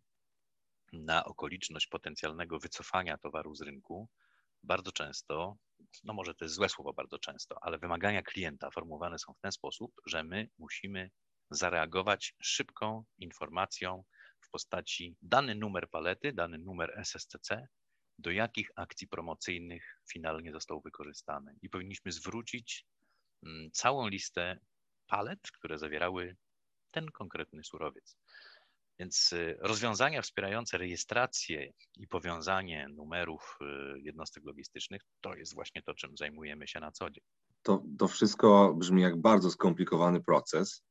na 0.93 1.25
okoliczność 1.25 1.87
potencjalnego 1.87 2.59
wycofania 2.59 3.19
towaru 3.19 3.55
z 3.55 3.63
rynku. 3.63 4.09
Bardzo 4.63 4.93
często, 4.93 5.57
no 6.05 6.13
może 6.13 6.35
to 6.35 6.45
jest 6.45 6.55
złe 6.55 6.69
słowo 6.69 6.93
bardzo 6.93 7.19
często, 7.19 7.59
ale 7.63 7.79
wymagania 7.79 8.23
klienta 8.23 8.71
formułowane 8.71 9.19
są 9.19 9.33
w 9.33 9.41
ten 9.41 9.53
sposób, 9.53 9.93
że 10.07 10.25
my 10.25 10.49
musimy 10.59 11.11
zareagować 11.51 12.35
szybką 12.43 13.05
informacją 13.19 14.05
w 14.41 14.51
postaci 14.51 15.17
dany 15.23 15.55
numer 15.55 15.91
palety, 15.91 16.33
dany 16.33 16.59
numer 16.59 16.93
SSCC 16.97 17.69
do 18.19 18.31
jakich 18.31 18.71
akcji 18.77 19.09
promocyjnych 19.09 20.01
finalnie 20.13 20.53
został 20.53 20.81
wykorzystany. 20.81 21.55
I 21.63 21.71
powinniśmy 21.71 22.13
zwrócić 22.13 22.87
mm, 23.43 23.71
całą 23.71 24.09
listę 24.09 24.59
palet, 25.07 25.41
które 25.53 25.79
zawierały 25.79 26.37
ten 26.91 27.07
konkretny 27.11 27.65
surowiec. 27.65 28.17
Więc 28.99 29.33
y, 29.33 29.57
rozwiązania 29.61 30.23
wspierające 30.23 30.79
rejestrację 30.79 31.73
i 31.97 32.09
powiązanie 32.09 32.89
numerów 32.89 33.59
y, 33.61 34.01
jednostek 34.01 34.45
logistycznych 34.45 35.03
to 35.21 35.35
jest 35.35 35.55
właśnie 35.55 35.83
to, 35.83 35.95
czym 35.95 36.17
zajmujemy 36.17 36.69
się 36.69 36.81
na 36.81 36.93
co 36.93 37.11
dzień. 37.11 37.25
To, 37.63 37.85
to 37.99 38.09
wszystko 38.09 38.75
brzmi 38.75 39.03
jak 39.03 39.21
bardzo 39.21 39.51
skomplikowany 39.51 40.23
proces. 40.23 40.85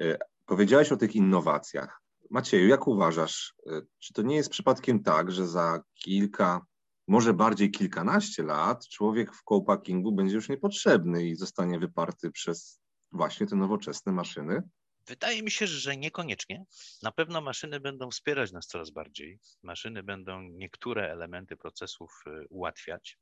Y, 0.00 0.18
powiedziałeś 0.46 0.92
o 0.92 0.96
tych 0.96 1.16
innowacjach. 1.16 2.01
Macieju, 2.32 2.68
jak 2.68 2.86
uważasz, 2.86 3.54
y, 3.66 3.86
czy 3.98 4.12
to 4.12 4.22
nie 4.22 4.36
jest 4.36 4.50
przypadkiem 4.50 5.02
tak, 5.02 5.32
że 5.32 5.46
za 5.46 5.82
kilka, 5.94 6.66
może 7.08 7.34
bardziej 7.34 7.70
kilkanaście 7.70 8.42
lat 8.42 8.88
człowiek 8.88 9.34
w 9.34 9.42
co-packingu 9.48 10.12
będzie 10.12 10.34
już 10.34 10.48
niepotrzebny 10.48 11.26
i 11.26 11.36
zostanie 11.36 11.78
wyparty 11.78 12.30
przez 12.30 12.80
właśnie 13.12 13.46
te 13.46 13.56
nowoczesne 13.56 14.12
maszyny? 14.12 14.62
Wydaje 15.06 15.42
mi 15.42 15.50
się, 15.50 15.66
że 15.66 15.96
niekoniecznie. 15.96 16.64
Na 17.02 17.12
pewno 17.12 17.40
maszyny 17.40 17.80
będą 17.80 18.10
wspierać 18.10 18.52
nas 18.52 18.66
coraz 18.66 18.90
bardziej. 18.90 19.40
Maszyny 19.62 20.02
będą 20.02 20.42
niektóre 20.42 21.12
elementy 21.12 21.56
procesów 21.56 22.22
y, 22.26 22.46
ułatwiać, 22.48 23.18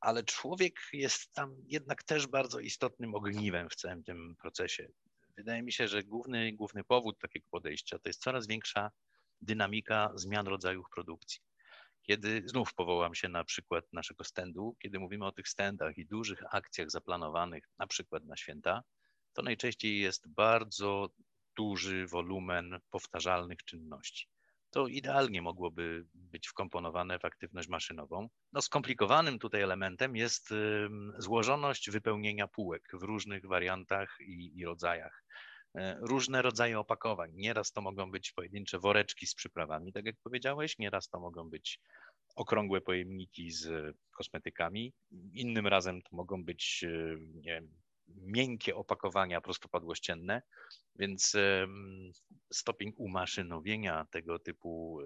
ale 0.00 0.22
człowiek 0.24 0.80
jest 0.92 1.32
tam 1.32 1.56
jednak 1.66 2.02
też 2.02 2.26
bardzo 2.26 2.60
istotnym 2.60 3.14
ogniwem 3.14 3.68
w 3.70 3.74
całym 3.74 4.04
tym 4.04 4.36
procesie 4.40 4.88
wydaje 5.36 5.62
mi 5.62 5.72
się, 5.72 5.88
że 5.88 6.02
główny, 6.02 6.52
główny 6.52 6.84
powód 6.84 7.18
takiego 7.18 7.46
podejścia 7.50 7.98
to 7.98 8.08
jest 8.08 8.22
coraz 8.22 8.46
większa 8.46 8.90
dynamika 9.40 10.10
zmian 10.14 10.46
rodzajów 10.46 10.86
produkcji. 10.94 11.40
Kiedy 12.02 12.42
znów 12.46 12.74
powołam 12.74 13.14
się 13.14 13.28
na 13.28 13.44
przykład 13.44 13.92
naszego 13.92 14.24
standu, 14.24 14.76
kiedy 14.78 14.98
mówimy 14.98 15.26
o 15.26 15.32
tych 15.32 15.48
standach 15.48 15.98
i 15.98 16.06
dużych 16.06 16.54
akcjach 16.54 16.90
zaplanowanych 16.90 17.64
na 17.78 17.86
przykład 17.86 18.24
na 18.24 18.36
święta, 18.36 18.82
to 19.32 19.42
najczęściej 19.42 19.98
jest 19.98 20.28
bardzo 20.28 21.08
duży 21.56 22.06
wolumen 22.06 22.80
powtarzalnych 22.90 23.64
czynności 23.64 24.31
to 24.72 24.86
idealnie 24.86 25.42
mogłoby 25.42 26.04
być 26.14 26.48
wkomponowane 26.48 27.18
w 27.18 27.24
aktywność 27.24 27.68
maszynową. 27.68 28.28
No, 28.52 28.62
skomplikowanym 28.62 29.38
tutaj 29.38 29.62
elementem 29.62 30.16
jest 30.16 30.54
złożoność 31.18 31.90
wypełnienia 31.90 32.48
półek 32.48 32.82
w 32.92 33.02
różnych 33.02 33.46
wariantach 33.46 34.16
i, 34.20 34.58
i 34.58 34.64
rodzajach. 34.64 35.24
E, 35.74 35.98
różne 36.00 36.42
rodzaje 36.42 36.78
opakowań. 36.78 37.30
Nieraz 37.34 37.72
to 37.72 37.80
mogą 37.80 38.10
być 38.10 38.32
pojedyncze 38.32 38.78
woreczki 38.78 39.26
z 39.26 39.34
przyprawami, 39.34 39.92
tak 39.92 40.06
jak 40.06 40.16
powiedziałeś, 40.24 40.78
nieraz 40.78 41.08
to 41.08 41.20
mogą 41.20 41.50
być 41.50 41.80
okrągłe 42.34 42.80
pojemniki 42.80 43.50
z 43.50 43.96
kosmetykami, 44.10 44.92
innym 45.32 45.66
razem 45.66 46.02
to 46.02 46.16
mogą 46.16 46.44
być 46.44 46.84
nie 47.34 47.52
wiem, 47.52 47.81
miękkie 48.16 48.76
opakowania 48.76 49.40
prostopadłościenne, 49.40 50.42
więc 50.96 51.36
stopień 52.52 52.92
umaszynowienia 52.96 54.06
tego 54.10 54.38
typu 54.38 55.00
e, 55.00 55.04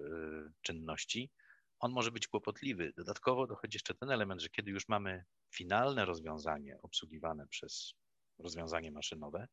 czynności, 0.61 1.31
on 1.79 1.91
może 1.91 2.11
być 2.11 2.27
kłopotliwy. 2.27 2.93
Dodatkowo 2.97 3.47
dochodzi 3.47 3.75
jeszcze 3.75 3.93
ten 3.93 4.11
element, 4.11 4.41
że 4.41 4.49
kiedy 4.49 4.71
już 4.71 4.87
mamy 4.87 5.25
finalne 5.55 6.05
rozwiązanie 6.05 6.77
obsługiwane 6.81 7.47
przez 7.47 7.93
rozwiązanie 8.39 8.91
maszynowe, 8.91 9.47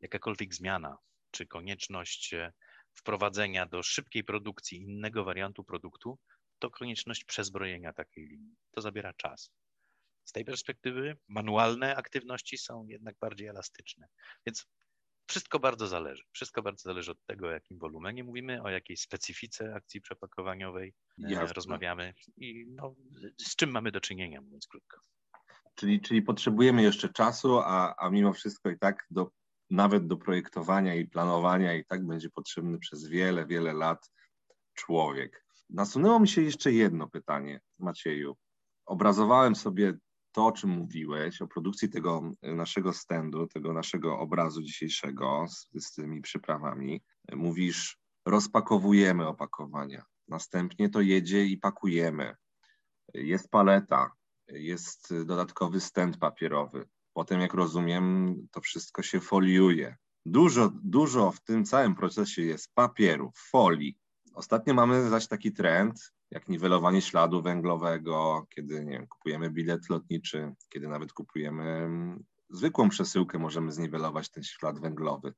jakakolwiek 0.00 0.54
zmiana 0.54 0.98
czy 1.30 1.46
konieczność 1.46 2.34
e, 2.34 2.52
wprowadzenia 2.94 3.66
do 3.66 3.82
szybkiej 3.82 4.24
produkcji 4.24 4.78
innego 4.78 5.24
wariantu 5.24 5.64
produktu, 5.64 6.18
to 6.58 6.70
konieczność 6.70 7.24
przezbrojenia 7.24 7.92
takiej 7.92 8.26
linii. 8.26 8.56
To 8.70 8.80
zabiera 8.80 9.12
czas. 9.14 9.50
Z 10.24 10.32
tej 10.32 10.44
perspektywy 10.44 11.16
manualne 11.28 11.96
aktywności 11.96 12.58
są 12.58 12.86
jednak 12.86 13.16
bardziej 13.20 13.48
elastyczne. 13.48 14.06
Więc 14.46 14.66
wszystko 15.26 15.58
bardzo 15.58 15.86
zależy. 15.86 16.22
Wszystko 16.32 16.62
bardzo 16.62 16.82
zależy 16.82 17.10
od 17.10 17.24
tego, 17.26 17.46
o 17.46 17.50
jakim 17.50 17.78
wolumenie 17.78 18.24
mówimy, 18.24 18.62
o 18.62 18.70
jakiej 18.70 18.96
specyfice 18.96 19.74
akcji 19.74 20.00
przepakowaniowej 20.00 20.94
e, 21.24 21.32
Jasne. 21.32 21.52
rozmawiamy 21.52 22.14
i 22.36 22.66
no, 22.68 22.94
z 23.40 23.56
czym 23.56 23.70
mamy 23.70 23.92
do 23.92 24.00
czynienia, 24.00 24.40
mówiąc 24.40 24.66
krótko. 24.66 25.00
Czyli, 25.74 26.00
czyli 26.00 26.22
potrzebujemy 26.22 26.82
jeszcze 26.82 27.08
czasu, 27.08 27.58
a, 27.58 27.94
a 27.98 28.10
mimo 28.10 28.32
wszystko 28.32 28.70
i 28.70 28.78
tak 28.78 29.06
do, 29.10 29.30
nawet 29.70 30.06
do 30.06 30.16
projektowania 30.16 30.94
i 30.94 31.06
planowania 31.06 31.74
i 31.74 31.84
tak 31.84 32.06
będzie 32.06 32.30
potrzebny 32.30 32.78
przez 32.78 33.08
wiele, 33.08 33.46
wiele 33.46 33.72
lat 33.72 34.10
człowiek. 34.74 35.44
Nasunęło 35.70 36.20
mi 36.20 36.28
się 36.28 36.42
jeszcze 36.42 36.72
jedno 36.72 37.08
pytanie, 37.08 37.60
Macieju. 37.78 38.36
Obrazowałem 38.86 39.54
sobie 39.54 39.94
to, 40.34 40.46
o 40.46 40.52
czym 40.52 40.70
mówiłeś, 40.70 41.42
o 41.42 41.46
produkcji 41.46 41.88
tego 41.88 42.32
naszego 42.42 42.92
standu, 42.92 43.46
tego 43.46 43.72
naszego 43.72 44.18
obrazu 44.18 44.62
dzisiejszego 44.62 45.46
z, 45.48 45.68
z 45.84 45.92
tymi 45.92 46.20
przyprawami, 46.20 47.02
mówisz, 47.32 47.98
rozpakowujemy 48.26 49.26
opakowania, 49.26 50.04
następnie 50.28 50.88
to 50.88 51.00
jedzie 51.00 51.44
i 51.44 51.58
pakujemy. 51.58 52.36
Jest 53.14 53.50
paleta, 53.50 54.10
jest 54.48 55.14
dodatkowy 55.24 55.80
stand 55.80 56.18
papierowy. 56.18 56.88
Potem, 57.12 57.40
jak 57.40 57.54
rozumiem, 57.54 58.34
to 58.50 58.60
wszystko 58.60 59.02
się 59.02 59.20
foliuje. 59.20 59.96
Dużo, 60.26 60.72
dużo 60.82 61.30
w 61.30 61.40
tym 61.40 61.64
całym 61.64 61.94
procesie 61.94 62.42
jest 62.42 62.74
papieru, 62.74 63.32
folii. 63.50 63.98
Ostatnio 64.34 64.74
mamy 64.74 65.08
zaś 65.10 65.28
taki 65.28 65.52
trend, 65.52 66.12
jak 66.34 66.48
niwelowanie 66.48 67.02
śladu 67.02 67.42
węglowego, 67.42 68.46
kiedy 68.54 68.84
nie 68.84 68.90
wiem, 68.90 69.06
kupujemy 69.06 69.50
bilet 69.50 69.90
lotniczy, 69.90 70.54
kiedy 70.68 70.88
nawet 70.88 71.12
kupujemy 71.12 71.62
mm, 71.62 72.24
zwykłą 72.50 72.88
przesyłkę, 72.88 73.38
możemy 73.38 73.72
zniwelować 73.72 74.30
ten 74.30 74.44
ślad 74.44 74.80
węglowy. 74.80 75.34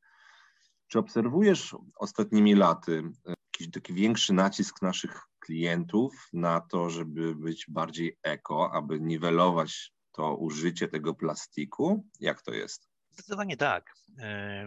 Czy 0.89 0.99
obserwujesz 0.99 1.77
ostatnimi 1.97 2.55
laty 2.55 3.03
e, 3.27 3.35
jakiś 3.53 3.71
taki 3.71 3.95
większy 3.95 4.33
nacisk 4.33 4.83
naszych 4.83 5.23
klientów 5.39 6.29
na 6.33 6.61
to, 6.61 6.91
żeby 6.91 7.35
być 7.35 7.67
bardziej 7.69 8.19
eko, 8.23 8.73
aby 8.73 9.01
niwelować 9.01 9.93
to 10.13 10.37
użycie 10.37 10.89
tego 10.89 11.15
plastiku? 11.15 12.05
Jak 12.21 12.43
to 12.43 12.53
jest? 12.53 12.89
Zdecydowanie 13.17 13.57
tak. 13.57 13.95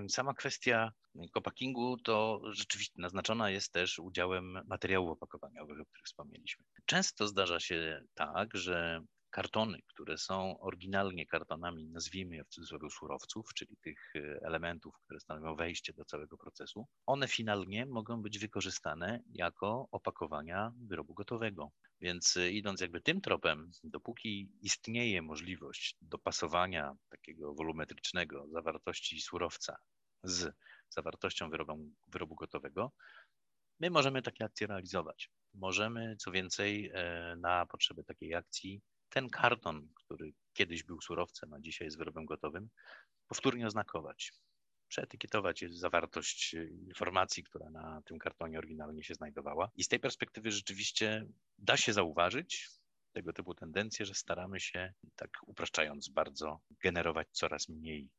Sama 0.10 0.34
kwestia 0.34 0.92
kopackingu 1.34 1.98
to 1.98 2.42
rzeczywiście 2.52 3.02
naznaczona 3.02 3.50
jest 3.50 3.74
też 3.74 4.00
udziałem 4.00 4.62
materiałów 4.68 5.12
opakowaniowych, 5.12 5.80
o 5.80 5.86
których 5.86 6.06
wspomnieliśmy. 6.06 6.66
Często 6.86 7.28
zdarza 7.28 7.60
się 7.60 8.06
tak, 8.14 8.50
że 8.54 9.02
kartony, 9.30 9.80
które 9.88 10.18
są 10.18 10.60
oryginalnie 10.60 11.26
kartonami, 11.26 11.88
nazwijmy 11.90 12.36
je 12.36 12.44
w 12.44 12.50
cudzysłowie 12.50 12.90
surowców, 12.90 13.54
czyli 13.54 13.78
tych 13.78 14.14
e, 14.16 14.40
elementów, 14.42 14.96
które 15.06 15.20
stanowią 15.20 15.56
wejście 15.56 15.94
do 15.94 16.06
całego 16.06 16.38
procesu, 16.38 16.88
one 17.06 17.28
finalnie 17.28 17.86
mogą 17.86 18.22
być 18.22 18.40
wykorzystane 18.40 19.24
jako 19.34 19.88
opakowania 19.92 20.74
wyrobu 20.88 21.14
gotowego. 21.14 21.72
Więc 22.02 22.38
e, 22.38 22.52
idąc 22.52 22.82
jakby 22.82 23.02
tym 23.02 23.22
tropem, 23.22 23.72
dopóki 23.84 24.52
istnieje 24.62 25.22
możliwość 25.22 25.96
dopasowania 26.02 26.94
takiego 27.10 27.54
wolumetrycznego 27.54 28.48
zawartości 28.52 29.22
surowca 29.22 29.78
z 30.24 30.56
zawartością 30.90 31.50
wyrobu, 31.50 31.92
wyrobu 32.08 32.36
gotowego, 32.36 32.92
my 33.80 33.90
możemy 33.90 34.22
takie 34.22 34.46
akcje 34.46 34.68
realizować. 34.68 35.30
Możemy, 35.54 36.16
co 36.20 36.32
więcej, 36.32 36.92
e, 36.94 37.36
na 37.42 37.66
potrzeby 37.66 38.04
takiej 38.04 38.36
akcji 38.36 38.82
ten 39.10 39.30
karton, 39.30 39.90
który 39.96 40.34
kiedyś 40.54 40.84
był 40.84 41.02
surowcem, 41.02 41.54
a 41.54 41.60
dzisiaj 41.60 41.86
jest 41.86 41.98
wyrobem 41.98 42.26
gotowym, 42.26 42.70
powtórnie 43.28 43.68
oznakować. 43.68 44.32
Przeetykietować 44.88 45.66
zawartość 45.70 46.56
informacji, 46.88 47.44
która 47.44 47.70
na 47.70 48.02
tym 48.06 48.20
kartonie 48.20 48.58
oryginalnie 48.58 49.04
się 49.04 49.14
znajdowała. 49.14 49.72
I 49.76 49.84
z 49.84 49.88
tej 49.88 50.00
perspektywy 50.00 50.52
rzeczywiście 50.52 51.26
da 51.58 51.78
się 51.78 51.94
zauważyć 51.94 52.70
tego 53.12 53.34
typu 53.34 53.54
tendencje, 53.54 54.06
że 54.06 54.14
staramy 54.14 54.60
się, 54.60 54.94
tak 55.16 55.30
upraszczając 55.46 56.10
bardzo, 56.10 56.60
generować 56.84 57.28
coraz 57.32 57.70
mniej 57.70 58.10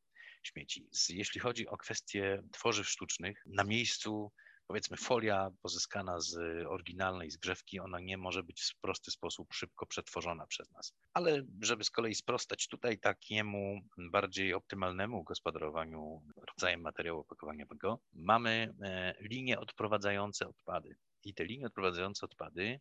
śmieci. 0.43 0.89
Jeśli 1.09 1.41
chodzi 1.41 1.69
o 1.69 1.77
kwestie 1.77 2.43
tworzyw 2.53 2.89
sztucznych, 2.89 3.43
na 3.47 3.65
miejscu 3.65 4.33
powiedzmy 4.71 4.97
folia 4.97 5.51
pozyskana 5.63 6.21
z 6.21 6.37
oryginalnej 6.67 7.31
zgrzewki, 7.31 7.81
ona 7.81 8.01
nie 8.01 8.17
może 8.17 8.43
być 8.43 8.63
w 8.63 8.81
prosty 8.81 9.11
sposób 9.11 9.53
szybko 9.53 9.87
przetworzona 9.87 10.47
przez 10.47 10.71
nas. 10.71 10.95
Ale 11.15 11.43
żeby 11.61 11.85
z 11.85 11.91
kolei 11.91 12.15
sprostać 12.15 12.69
tutaj 12.69 12.99
takiemu 12.99 13.81
bardziej 13.99 14.55
optymalnemu 14.55 15.25
gospodarowaniu 15.25 16.23
rodzajem 16.49 16.81
materiału 16.81 17.21
opakowaniowego, 17.21 18.01
mamy 18.13 18.75
e, 18.83 19.15
linie 19.21 19.61
odprowadzające 19.61 20.49
odpady. 20.49 20.97
I 21.25 21.35
te 21.35 21.45
linie 21.45 21.67
odprowadzające 21.67 22.27
odpady 22.27 22.81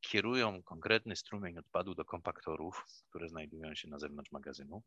kierują 0.00 0.62
konkretny 0.62 1.16
strumień 1.16 1.58
odpadu 1.58 1.94
do 1.94 2.04
kompaktorów, 2.04 2.84
które 3.08 3.28
znajdują 3.28 3.74
się 3.74 3.88
na 3.88 3.98
zewnątrz 3.98 4.32
magazynu. 4.32 4.82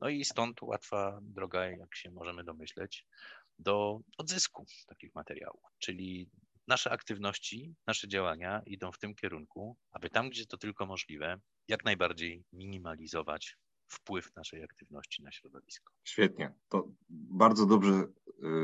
No 0.00 0.08
i 0.08 0.24
stąd 0.24 0.62
łatwa 0.62 1.18
droga, 1.22 1.66
jak 1.66 1.96
się 1.96 2.10
możemy 2.10 2.44
domyśleć, 2.44 3.06
do 3.58 4.00
odzysku 4.18 4.66
takich 4.86 5.14
materiałów. 5.14 5.62
Czyli 5.78 6.30
nasze 6.66 6.90
aktywności, 6.90 7.74
nasze 7.86 8.08
działania 8.08 8.62
idą 8.66 8.92
w 8.92 8.98
tym 8.98 9.14
kierunku, 9.14 9.76
aby 9.90 10.10
tam, 10.10 10.30
gdzie 10.30 10.46
to 10.46 10.56
tylko 10.56 10.86
możliwe, 10.86 11.40
jak 11.68 11.84
najbardziej 11.84 12.44
minimalizować 12.52 13.56
wpływ 13.88 14.36
naszej 14.36 14.64
aktywności 14.64 15.22
na 15.22 15.32
środowisko. 15.32 15.92
Świetnie. 16.04 16.54
To 16.68 16.88
bardzo 17.10 17.66
dobrze 17.66 18.04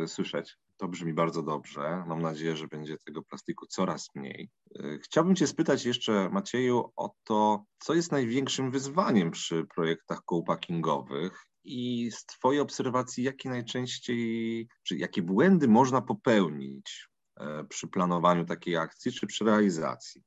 y, 0.05 0.09
słyszeć. 0.09 0.57
To 0.77 0.89
brzmi 0.89 1.13
bardzo 1.13 1.43
dobrze. 1.43 2.05
Mam 2.07 2.23
nadzieję, 2.23 2.57
że 2.57 2.69
będzie 2.69 2.99
tego 2.99 3.23
plastiku 3.23 3.67
coraz 3.67 4.09
mniej. 4.15 4.51
Y, 4.77 4.99
chciałbym 5.03 5.37
Cię 5.37 5.47
spytać 5.47 5.85
jeszcze, 5.85 6.29
Macieju, 6.31 6.93
o 6.97 7.15
to, 7.25 7.65
co 7.79 7.95
jest 7.95 8.13
największym 8.13 8.71
wyzwaniem 8.71 9.31
przy 9.31 9.67
projektach 9.75 10.23
co-packingowych 10.31 11.50
i 11.65 12.11
z 12.11 12.25
Twojej 12.27 12.61
obserwacji, 12.61 13.25
jakie 13.25 13.49
najczęściej, 13.49 14.69
czy 14.83 14.97
jakie 14.97 15.23
błędy 15.23 15.69
można 15.69 16.03
popełnić 16.03 17.09
e, 17.41 17.65
przy 17.65 17.89
planowaniu 17.89 18.45
takiej 18.45 18.77
akcji, 18.77 19.13
czy 19.13 19.27
przy 19.27 19.45
realizacji? 19.45 20.23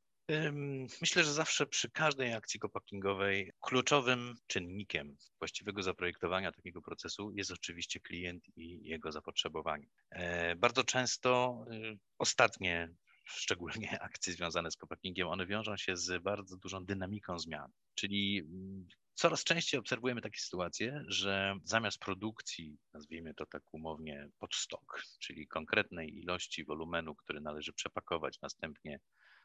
Myślę, 1.02 1.24
że 1.24 1.34
zawsze 1.34 1.66
przy 1.66 1.92
każdej 1.92 2.34
akcji 2.34 2.60
kopackingowej 2.60 3.52
kluczowym 3.62 4.36
czynnikiem 4.48 5.18
właściwego 5.40 5.84
zaprojektowania 5.84 6.52
takiego 6.52 6.82
procesu 6.82 7.32
jest 7.36 7.52
oczywiście 7.52 8.00
klient 8.00 8.44
i 8.56 8.80
jego 8.84 9.12
zapotrzebowanie. 9.12 9.88
E, 10.10 10.56
bardzo 10.56 10.84
często 10.84 11.64
y, 11.72 11.98
ostatnie 12.18 12.94
szczególnie 13.24 14.02
akcje 14.02 14.34
związane 14.34 14.72
z 14.72 14.76
copackingiem, 14.76 15.28
one 15.28 15.46
wiążą 15.46 15.78
się 15.78 15.98
z 15.98 16.24
bardzo 16.24 16.58
dużą 16.58 16.86
dynamiką 16.86 17.40
zmian. 17.40 17.72
Czyli 17.96 18.40
mm, 18.40 18.88
Coraz 19.16 19.44
częściej 19.44 19.80
obserwujemy 19.80 20.22
takie 20.22 20.40
sytuacje, 20.40 21.04
że 21.08 21.56
zamiast 21.64 22.00
produkcji, 22.00 22.78
nazwijmy 22.94 23.34
to 23.34 23.46
tak 23.46 23.64
umownie, 23.72 24.30
pod 24.40 24.56
stok, 24.56 25.02
czyli 25.20 25.48
konkretnej 25.48 26.18
ilości 26.20 26.66
wolumenu, 26.66 27.16
który 27.16 27.42
należy 27.42 27.74
przepakować, 27.74 28.42
następnie 28.42 29.00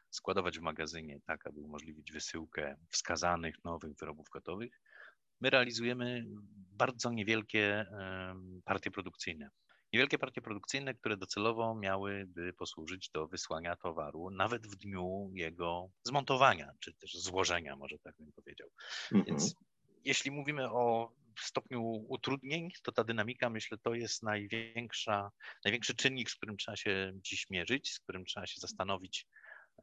składować 0.09 0.59
w 0.59 0.61
magazynie, 0.61 1.19
tak 1.25 1.47
aby 1.47 1.59
umożliwić 1.59 2.11
wysyłkę 2.11 2.75
wskazanych 2.89 3.55
nowych 3.63 3.95
wyrobów 3.95 4.29
gotowych, 4.29 4.81
my 5.41 5.49
realizujemy 5.49 6.25
bardzo 6.71 7.11
niewielkie 7.11 7.85
partie 8.65 8.91
produkcyjne. 8.91 9.49
Niewielkie 9.93 10.17
partie 10.17 10.41
produkcyjne, 10.41 10.93
które 10.93 11.17
docelowo 11.17 11.75
miałyby 11.75 12.53
posłużyć 12.53 13.09
do 13.09 13.27
wysłania 13.27 13.75
towaru 13.75 14.29
nawet 14.29 14.67
w 14.67 14.75
dniu 14.75 15.31
jego 15.33 15.89
zmontowania, 16.03 16.71
czy 16.79 16.93
też 16.93 17.13
złożenia, 17.13 17.75
może 17.75 17.99
tak 17.99 18.15
bym 18.19 18.31
powiedział. 18.31 18.69
Mhm. 19.11 19.25
Więc 19.25 19.55
jeśli 20.05 20.31
mówimy 20.31 20.71
o 20.71 21.11
stopniu 21.39 21.81
utrudnień, 22.07 22.69
to 22.83 22.91
ta 22.91 23.03
dynamika, 23.03 23.49
myślę, 23.49 23.77
to 23.77 23.93
jest 23.93 24.23
największa, 24.23 25.31
największy 25.65 25.95
czynnik, 25.95 26.31
z 26.31 26.35
którym 26.35 26.57
trzeba 26.57 26.75
się 26.75 27.11
dziś 27.15 27.49
mierzyć, 27.49 27.93
z 27.93 27.99
którym 27.99 28.25
trzeba 28.25 28.47
się 28.47 28.61
zastanowić, 28.61 29.27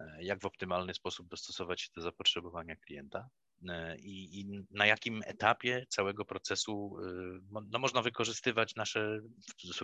e, 0.00 0.18
jak 0.20 0.40
w 0.40 0.46
optymalny 0.46 0.94
sposób 0.94 1.28
dostosować 1.28 1.80
się 1.82 1.88
do 1.96 2.02
zapotrzebowania 2.02 2.76
klienta. 2.76 3.28
E, 3.68 3.96
i, 3.96 4.40
i, 4.40 4.64
na 4.70 4.86
jakim 4.86 5.22
etapie 5.26 5.86
całego 5.88 6.24
procesu 6.24 6.96
e, 7.02 7.62
no, 7.70 7.78
można 7.78 8.02
wykorzystywać 8.02 8.74
nasze 8.74 9.20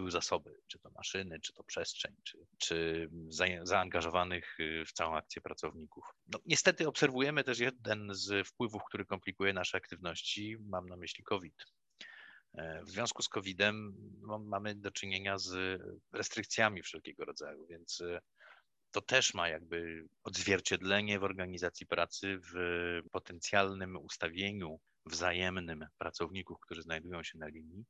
zasoby, 0.09 0.55
czy 0.67 0.79
to 0.79 0.91
maszyny, 0.91 1.41
czy 1.41 1.53
to 1.53 1.65
przestrzeń, 1.65 2.15
czy, 2.25 2.39
czy 2.59 3.09
za, 3.29 3.45
zaangażowanych 3.63 4.57
e, 4.61 4.85
w 4.85 4.93
całą 4.93 5.17
akcję 5.17 5.43
pracowników. 5.43 6.05
No, 6.27 6.39
niestety 6.47 6.89
obserwujemy 6.89 7.45
też 7.45 7.59
jeden 7.59 8.09
z 8.15 8.49
wpływów, 8.49 8.83
który 8.89 9.05
komplikuje 9.05 9.53
nasze 9.53 9.77
aktywności, 9.77 10.57
mam 10.61 10.89
na 10.89 10.97
myśli 10.97 11.25
COVID. 11.25 11.65
W 12.87 12.91
związku 12.91 13.23
z 13.23 13.29
COVID-em 13.29 13.95
no, 14.21 14.39
mamy 14.39 14.75
do 14.75 14.91
czynienia 14.91 15.39
z 15.39 15.83
restrykcjami 16.13 16.83
wszelkiego 16.83 17.25
rodzaju, 17.25 17.67
więc 17.67 18.03
to 18.93 19.01
też 19.01 19.35
ma 19.35 19.49
jakby 19.49 20.09
odzwierciedlenie 20.25 21.19
w 21.19 21.25
organizacji 21.25 21.87
pracy, 21.87 22.41
w 22.53 22.55
potencjalnym 23.11 23.97
ustawieniu 23.97 24.81
wzajemnym 25.07 25.87
pracowników, 25.99 26.61
którzy 26.61 26.83
znajdują 26.83 27.23
się 27.23 27.39
na 27.39 27.47
linii. 27.47 27.85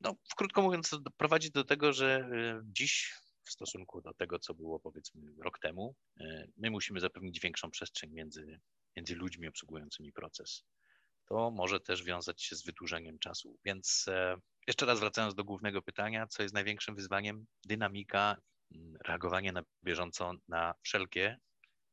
No, 0.00 0.14
krótko 0.36 0.62
mówiąc, 0.62 0.90
prowadzi 1.16 1.50
do 1.50 1.64
tego, 1.64 1.92
że 1.92 2.28
e, 2.32 2.60
dziś 2.64 3.14
w 3.44 3.50
stosunku 3.50 4.00
do 4.00 4.14
tego, 4.14 4.38
co 4.38 4.54
było 4.54 4.80
powiedzmy 4.80 5.22
rok 5.38 5.58
temu, 5.58 5.94
e, 6.20 6.46
my 6.56 6.70
musimy 6.70 7.00
zapewnić 7.00 7.40
większą 7.40 7.70
przestrzeń 7.70 8.10
między, 8.12 8.60
między 8.96 9.14
ludźmi 9.14 9.48
obsługującymi 9.48 10.12
proces. 10.12 10.64
To 11.28 11.50
może 11.50 11.80
też 11.80 12.04
wiązać 12.04 12.42
się 12.42 12.56
z 12.56 12.64
wydłużeniem 12.64 13.18
czasu. 13.18 13.58
Więc 13.64 14.04
e, 14.08 14.36
jeszcze 14.66 14.86
raz 14.86 15.00
wracając 15.00 15.34
do 15.34 15.44
głównego 15.44 15.82
pytania, 15.82 16.26
co 16.26 16.42
jest 16.42 16.54
największym 16.54 16.94
wyzwaniem? 16.94 17.46
Dynamika 17.64 18.36
reagowanie 19.04 19.52
na 19.52 19.62
bieżąco 19.84 20.32
na 20.48 20.74
wszelkie, 20.82 21.38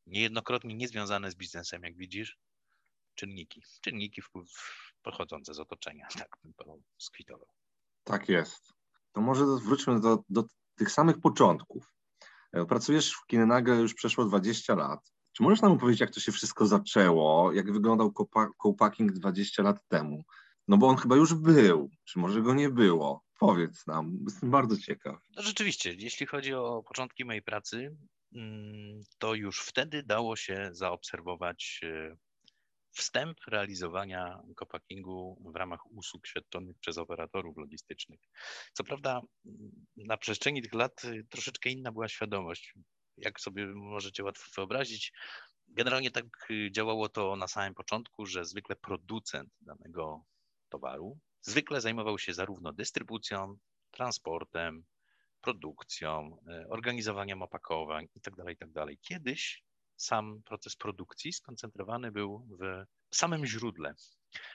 niejednokrotnie 0.05 0.75
niezwiązane 0.75 1.31
z 1.31 1.35
biznesem, 1.35 1.83
jak 1.83 1.97
widzisz, 1.97 2.37
czynniki. 3.15 3.63
Czynniki 3.81 4.21
pochodzące 5.01 5.53
z 5.53 5.59
otoczenia, 5.59 6.07
tak 6.19 6.37
bym 6.43 6.53
to 6.53 6.77
skwitował. 6.97 7.47
Tak 8.03 8.29
jest. 8.29 8.73
To 9.11 9.21
może 9.21 9.45
wróćmy 9.45 9.99
do, 9.99 10.23
do 10.29 10.43
tych 10.75 10.91
samych 10.91 11.19
początków. 11.19 11.93
E, 12.53 12.65
pracujesz 12.65 13.13
w 13.13 13.25
Kinenage 13.25 13.75
już 13.75 13.93
przeszło 13.93 14.25
20 14.25 14.75
lat. 14.75 15.11
Czy 15.31 15.43
możesz 15.43 15.61
nam 15.61 15.77
powiedzieć, 15.77 16.01
jak 16.01 16.11
to 16.11 16.19
się 16.19 16.31
wszystko 16.31 16.65
zaczęło? 16.65 17.53
Jak 17.53 17.73
wyglądał 17.73 18.13
co-packing 18.63 19.11
20 19.11 19.63
lat 19.63 19.87
temu? 19.87 20.23
No 20.67 20.77
bo 20.77 20.87
on 20.87 20.97
chyba 20.97 21.15
już 21.15 21.33
był, 21.33 21.89
czy 22.03 22.19
może 22.19 22.41
go 22.41 22.53
nie 22.53 22.69
było? 22.69 23.26
Powiedz 23.39 23.87
nam, 23.87 24.17
jestem 24.25 24.51
bardzo 24.51 24.77
ciekaw. 24.77 25.15
No 25.35 25.41
rzeczywiście, 25.41 25.93
jeśli 25.93 26.25
chodzi 26.25 26.53
o 26.53 26.83
początki 26.83 27.25
mojej 27.25 27.41
pracy, 27.41 27.97
mm, 28.35 29.03
to 29.17 29.33
już 29.33 29.61
wtedy 29.61 30.03
dało 30.03 30.35
się 30.35 30.69
zaobserwować 30.71 31.79
e, 31.83 32.17
wstęp 32.97 33.37
realizowania 33.47 34.41
copackingu 34.55 35.41
w 35.53 35.55
ramach 35.55 35.91
usług 35.91 36.27
świadczonych 36.27 36.77
przez 36.79 36.97
operatorów 36.97 37.57
logistycznych. 37.57 38.19
Co 38.73 38.83
prawda 38.83 39.21
na 39.97 40.17
przestrzeni 40.17 40.61
tych 40.61 40.73
lat 40.73 41.03
y, 41.03 41.25
troszeczkę 41.29 41.69
inna 41.69 41.91
była 41.91 42.07
świadomość. 42.07 42.73
Jak 43.17 43.41
sobie 43.41 43.67
możecie 43.67 44.23
łatwo 44.23 44.51
wyobrazić, 44.55 45.13
generalnie 45.67 46.11
tak 46.11 46.25
y, 46.51 46.71
działało 46.71 47.09
to 47.09 47.35
na 47.35 47.47
samym 47.47 47.73
początku, 47.73 48.25
że 48.25 48.45
zwykle 48.45 48.75
producent 48.75 49.49
danego 49.61 50.25
towaru 50.69 51.19
zwykle 51.41 51.81
zajmował 51.81 52.19
się 52.19 52.33
zarówno 52.33 52.73
dystrybucją, 52.73 53.57
transportem, 53.91 54.83
produkcją, 55.41 56.37
y, 56.63 56.69
organizowaniem 56.69 57.41
opakowań 57.41 58.07
itd. 58.15 58.43
Tak 58.43 58.49
itd. 58.49 58.85
Tak 58.85 59.01
Kiedyś 59.01 59.63
sam 59.95 60.41
proces 60.45 60.75
produkcji 60.75 61.33
skoncentrowany 61.33 62.11
był 62.11 62.47
w 63.11 63.15
samym 63.15 63.45
źródle. 63.45 63.93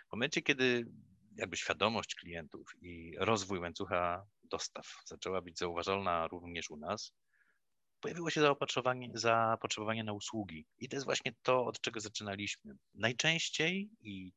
W 0.08 0.12
momencie, 0.12 0.42
kiedy 0.42 0.86
jakby 1.36 1.56
świadomość 1.56 2.14
klientów 2.14 2.72
i 2.80 3.14
rozwój 3.18 3.58
łańcucha 3.58 4.26
dostaw 4.42 4.86
zaczęła 5.06 5.40
być 5.40 5.58
zauważalna 5.58 6.26
również 6.26 6.70
u 6.70 6.76
nas, 6.76 7.12
pojawiło 8.00 8.30
się 8.30 8.40
zaopatrzenie, 8.40 9.10
zapotrzebowanie 9.14 10.04
na 10.04 10.12
usługi. 10.12 10.66
I 10.78 10.88
to 10.88 10.96
jest 10.96 11.06
właśnie 11.06 11.32
to, 11.42 11.64
od 11.64 11.80
czego 11.80 12.00
zaczynaliśmy. 12.00 12.74
Najczęściej 12.94 13.90
i 14.00 14.32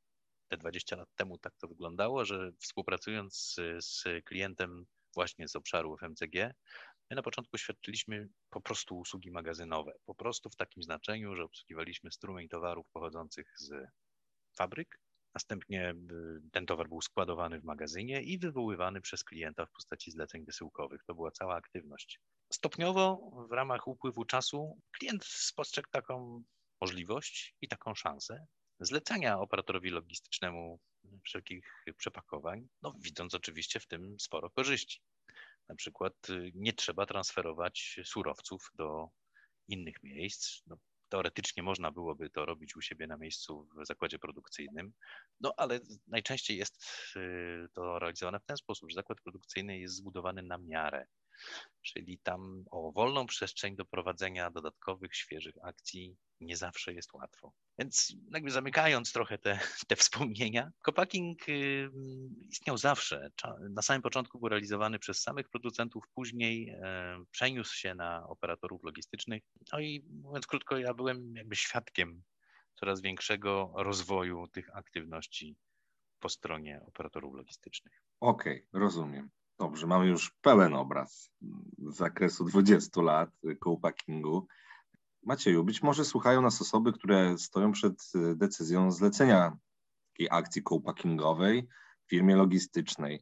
te 0.47 0.57
20 0.57 0.95
lat 0.95 1.09
temu 1.15 1.37
tak 1.37 1.53
to 1.57 1.67
wyglądało, 1.67 2.25
że 2.25 2.51
współpracując 2.59 3.35
z, 3.35 3.85
z 3.85 4.03
klientem 4.25 4.85
właśnie 5.15 5.47
z 5.47 5.55
obszaru 5.55 5.97
FMCG, 5.97 6.53
My 7.09 7.15
na 7.15 7.21
początku 7.21 7.57
świadczyliśmy 7.57 8.29
po 8.49 8.61
prostu 8.61 8.97
usługi 8.97 9.31
magazynowe, 9.31 9.93
po 10.05 10.15
prostu 10.15 10.49
w 10.49 10.55
takim 10.55 10.83
znaczeniu, 10.83 11.35
że 11.35 11.43
obsługiwaliśmy 11.43 12.11
strumień 12.11 12.49
towarów 12.49 12.87
pochodzących 12.93 13.53
z 13.59 13.73
fabryk. 14.57 14.99
Następnie 15.33 15.91
y, 15.91 16.41
ten 16.51 16.65
towar 16.65 16.87
był 16.87 17.01
składowany 17.01 17.59
w 17.59 17.63
magazynie 17.63 18.21
i 18.21 18.39
wywoływany 18.39 19.01
przez 19.01 19.23
klienta 19.23 19.65
w 19.65 19.71
postaci 19.71 20.11
zleceń 20.11 20.45
wysyłkowych. 20.45 21.03
To 21.03 21.15
była 21.15 21.31
cała 21.31 21.55
aktywność. 21.55 22.19
Stopniowo 22.53 23.31
w 23.49 23.51
ramach 23.51 23.87
upływu 23.87 24.25
czasu 24.25 24.79
klient 24.91 25.25
spostrzegł 25.25 25.89
taką 25.91 26.43
możliwość 26.81 27.55
i 27.61 27.67
taką 27.67 27.95
szansę 27.95 28.45
zlecenia 28.79 29.39
operatorowi 29.39 29.89
logistycznemu 29.89 30.79
wszelkich 31.23 31.85
przepakowań, 31.97 32.67
no, 32.81 32.93
widząc 32.99 33.33
oczywiście 33.33 33.79
w 33.79 33.87
tym 33.87 34.19
sporo 34.19 34.49
korzyści. 34.49 35.01
Na 35.69 35.75
przykład 35.75 36.13
y, 36.29 36.51
nie 36.55 36.73
trzeba 36.73 37.05
transferować 37.05 37.99
surowców 38.03 38.71
do 38.73 39.09
innych 39.67 40.03
miejsc. 40.03 40.61
No, 40.67 40.77
teoretycznie 41.09 41.63
można 41.63 41.91
byłoby 41.91 42.29
to 42.29 42.45
robić 42.45 42.75
u 42.75 42.81
siebie 42.81 43.07
na 43.07 43.17
miejscu 43.17 43.67
w 43.75 43.85
zakładzie 43.85 44.19
produkcyjnym, 44.19 44.93
no 45.41 45.53
ale 45.57 45.79
najczęściej 46.07 46.57
jest 46.57 46.85
y, 47.15 47.67
to 47.73 47.99
realizowane 47.99 48.39
w 48.39 48.45
ten 48.45 48.57
sposób, 48.57 48.89
że 48.89 48.95
zakład 48.95 49.21
produkcyjny 49.21 49.79
jest 49.79 49.95
zbudowany 49.95 50.43
na 50.43 50.57
miarę, 50.57 51.05
czyli 51.81 52.19
tam 52.23 52.65
o 52.71 52.91
wolną 52.91 53.25
przestrzeń 53.25 53.75
do 53.75 53.85
prowadzenia 53.85 54.51
dodatkowych, 54.51 55.15
świeżych 55.15 55.55
akcji 55.63 56.17
nie 56.41 56.57
zawsze 56.57 56.93
jest 56.93 57.13
łatwo. 57.13 57.53
Więc 57.79 58.15
jakby 58.31 58.51
zamykając 58.51 59.13
trochę 59.13 59.37
te, 59.37 59.59
te 59.87 59.95
wspomnienia, 59.95 60.71
Copaking 60.85 61.49
y, 61.49 61.89
istniał 62.49 62.77
zawsze. 62.77 63.29
Na 63.69 63.81
samym 63.81 64.01
początku 64.01 64.39
był 64.39 64.49
realizowany 64.49 64.99
przez 64.99 65.21
samych 65.21 65.49
producentów, 65.49 66.03
później 66.13 66.69
e, 66.69 67.17
przeniósł 67.31 67.75
się 67.75 67.95
na 67.95 68.27
operatorów 68.27 68.83
logistycznych. 68.83 69.43
No 69.73 69.79
i 69.79 70.05
mówiąc 70.23 70.47
krótko, 70.47 70.77
ja 70.77 70.93
byłem 70.93 71.35
jakby 71.35 71.55
świadkiem 71.55 72.23
coraz 72.75 73.01
większego 73.01 73.73
rozwoju 73.75 74.47
tych 74.47 74.75
aktywności 74.75 75.55
po 76.19 76.29
stronie 76.29 76.81
operatorów 76.87 77.35
logistycznych. 77.35 78.03
Okej, 78.19 78.67
okay, 78.69 78.81
rozumiem. 78.81 79.29
Dobrze, 79.59 79.87
mamy 79.87 80.07
już 80.07 80.31
pełen 80.41 80.73
obraz 80.73 81.31
z 81.77 81.95
zakresu 81.95 82.45
20 82.45 83.01
lat 83.01 83.29
co-packingu. 83.63 84.47
Macieju, 85.25 85.63
być 85.63 85.83
może 85.83 86.05
słuchają 86.05 86.41
nas 86.41 86.61
osoby, 86.61 86.93
które 86.93 87.37
stoją 87.37 87.71
przed 87.71 87.93
y, 88.15 88.35
decyzją 88.35 88.91
zlecenia 88.91 89.57
takiej 90.13 90.27
akcji 90.31 90.63
co-packingowej 90.69 91.67
w 92.05 92.09
firmie 92.09 92.35
logistycznej. 92.35 93.21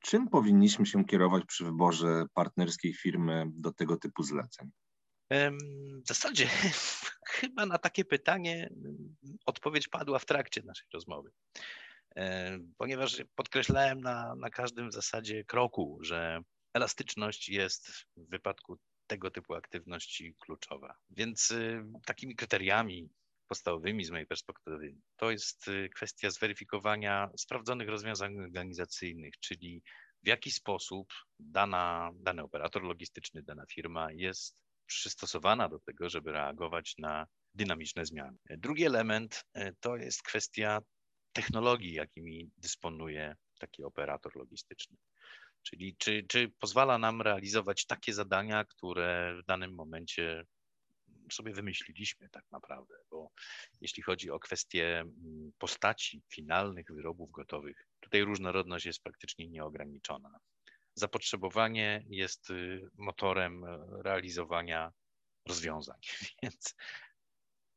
Czym 0.00 0.28
powinniśmy 0.28 0.86
się 0.86 1.04
kierować 1.04 1.44
przy 1.46 1.64
wyborze 1.64 2.24
partnerskiej 2.34 2.94
firmy 2.94 3.46
do 3.54 3.72
tego 3.72 3.96
typu 3.96 4.22
zleceń? 4.22 4.70
W 6.04 6.08
zasadzie 6.08 6.46
chyba 7.34 7.66
na 7.66 7.78
takie 7.78 8.04
pytanie 8.04 8.70
odpowiedź 9.46 9.88
padła 9.88 10.18
w 10.18 10.26
trakcie 10.26 10.62
naszej 10.64 10.88
rozmowy, 10.94 11.30
ponieważ 12.78 13.22
podkreślałem 13.34 14.00
na, 14.00 14.34
na 14.34 14.50
każdym 14.50 14.90
w 14.90 14.94
zasadzie 14.94 15.44
kroku, 15.44 15.98
że 16.02 16.40
elastyczność 16.74 17.48
jest 17.48 17.88
w 18.16 18.30
wypadku 18.30 18.78
tego 19.12 19.30
typu 19.30 19.54
aktywności 19.54 20.34
kluczowa. 20.40 20.94
Więc 21.10 21.50
y, 21.50 21.84
takimi 22.06 22.36
kryteriami 22.36 23.10
podstawowymi 23.48 24.04
z 24.04 24.10
mojej 24.10 24.26
perspektywy 24.26 24.94
to 25.16 25.30
jest 25.30 25.68
y, 25.68 25.88
kwestia 25.94 26.30
zweryfikowania 26.30 27.30
sprawdzonych 27.36 27.88
rozwiązań 27.88 28.38
organizacyjnych, 28.38 29.38
czyli 29.40 29.82
w 30.22 30.26
jaki 30.28 30.50
sposób 30.50 31.12
dana, 31.38 32.10
dany 32.14 32.42
operator 32.42 32.82
logistyczny, 32.82 33.42
dana 33.42 33.64
firma 33.72 34.12
jest 34.12 34.56
przystosowana 34.86 35.68
do 35.68 35.78
tego, 35.78 36.10
żeby 36.10 36.32
reagować 36.32 36.94
na 36.98 37.26
dynamiczne 37.54 38.06
zmiany. 38.06 38.38
Drugi 38.50 38.84
element 38.84 39.44
y, 39.56 39.74
to 39.80 39.96
jest 39.96 40.22
kwestia 40.22 40.80
technologii, 41.32 41.92
jakimi 41.92 42.50
dysponuje 42.56 43.36
taki 43.60 43.84
operator 43.84 44.36
logistyczny. 44.36 44.96
Czyli 45.62 45.96
czy, 45.98 46.24
czy 46.28 46.52
pozwala 46.58 46.98
nam 46.98 47.22
realizować 47.22 47.86
takie 47.86 48.14
zadania, 48.14 48.64
które 48.64 49.36
w 49.42 49.46
danym 49.46 49.74
momencie 49.74 50.44
sobie 51.32 51.52
wymyśliliśmy 51.52 52.28
tak 52.28 52.44
naprawdę, 52.50 52.94
bo 53.10 53.30
jeśli 53.80 54.02
chodzi 54.02 54.30
o 54.30 54.38
kwestie 54.38 55.00
mm, 55.00 55.52
postaci 55.58 56.22
finalnych 56.28 56.86
wyrobów 56.90 57.30
gotowych, 57.30 57.88
tutaj 58.00 58.24
różnorodność 58.24 58.86
jest 58.86 59.02
praktycznie 59.02 59.48
nieograniczona. 59.48 60.38
Zapotrzebowanie 60.94 62.04
jest 62.08 62.50
y, 62.50 62.90
motorem 62.98 63.64
realizowania 64.04 64.92
rozwiązań, 65.48 65.98
więc 66.42 66.74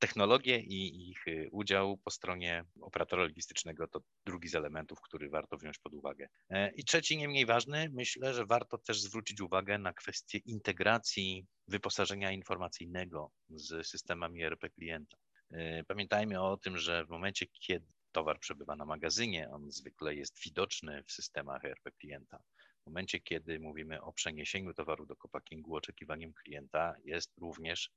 technologie 0.06 0.60
i 0.60 1.10
ich 1.10 1.28
y, 1.28 1.50
udział 1.52 1.98
po 1.98 2.12
stronie 2.12 2.66
operatora 2.82 3.24
logistycznego 3.24 3.88
to 3.88 4.00
drugi 4.26 4.48
z 4.48 4.56
elementów, 4.56 5.02
który 5.02 5.30
warto 5.30 5.58
wziąć 5.58 5.78
pod 5.78 5.94
uwagę. 5.94 6.28
E, 6.50 6.72
I 6.72 6.84
trzeci, 6.84 7.18
nie 7.18 7.28
mniej 7.28 7.46
ważny, 7.46 7.90
myślę, 7.94 8.34
że 8.34 8.46
warto 8.46 8.78
też 8.78 9.02
zwrócić 9.02 9.42
uwagę 9.42 9.78
na 9.78 9.94
kwestię 9.94 10.38
integracji 10.38 11.46
wyposażenia 11.68 12.32
informacyjnego 12.32 13.32
z 13.50 13.88
systemami 13.88 14.44
ERP 14.44 14.70
klienta. 14.70 15.18
E, 15.52 15.84
pamiętajmy 15.84 16.42
o 16.42 16.58
tym, 16.58 16.78
że 16.78 17.06
w 17.06 17.10
momencie, 17.10 17.46
kiedy 17.48 17.88
towar 18.12 18.40
przebywa 18.40 18.76
na 18.76 18.86
magazynie, 18.86 19.50
on 19.50 19.72
zwykle 19.72 20.16
jest 20.16 20.44
widoczny 20.46 21.04
w 21.04 21.12
systemach 21.12 21.66
ERP 21.66 21.92
klienta. 22.00 22.38
W 22.84 22.86
momencie, 22.88 23.20
kiedy 23.20 23.60
mówimy 23.60 24.02
o 24.02 24.14
przeniesieniu 24.14 24.74
towaru 24.74 25.06
do 25.06 25.16
kopackingu, 25.16 25.76
oczekiwaniem 25.76 26.34
klienta 26.34 26.96
jest 27.04 27.38
również 27.38 27.90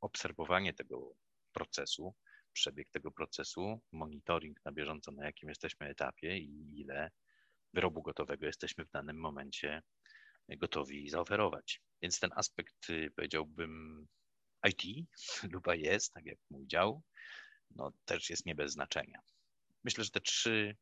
obserwowanie 0.00 0.74
tego 0.74 1.14
procesu, 1.54 2.14
przebieg 2.52 2.88
tego 2.90 3.10
procesu, 3.10 3.80
monitoring 3.92 4.64
na 4.64 4.72
bieżąco, 4.72 5.12
na 5.12 5.26
jakim 5.26 5.48
jesteśmy 5.48 5.88
etapie 5.88 6.38
i 6.38 6.80
ile 6.80 7.10
wyrobu 7.74 8.02
gotowego 8.02 8.46
jesteśmy 8.46 8.84
w 8.84 8.90
danym 8.90 9.16
momencie 9.16 9.82
gotowi 10.48 11.10
zaoferować. 11.10 11.82
Więc 12.02 12.20
ten 12.20 12.30
aspekt, 12.34 12.90
y, 12.90 13.10
powiedziałbym, 13.16 14.06
IT 14.68 15.08
lub 15.52 15.66
jest, 15.72 16.12
tak 16.12 16.26
jak 16.26 16.38
mój 16.50 16.66
dział, 16.66 17.02
no, 17.70 17.92
też 18.04 18.30
jest 18.30 18.46
nie 18.46 18.54
bez 18.54 18.72
znaczenia. 18.72 19.20
Myślę, 19.84 20.04
że 20.04 20.10
te 20.10 20.20
trzy 20.20 20.76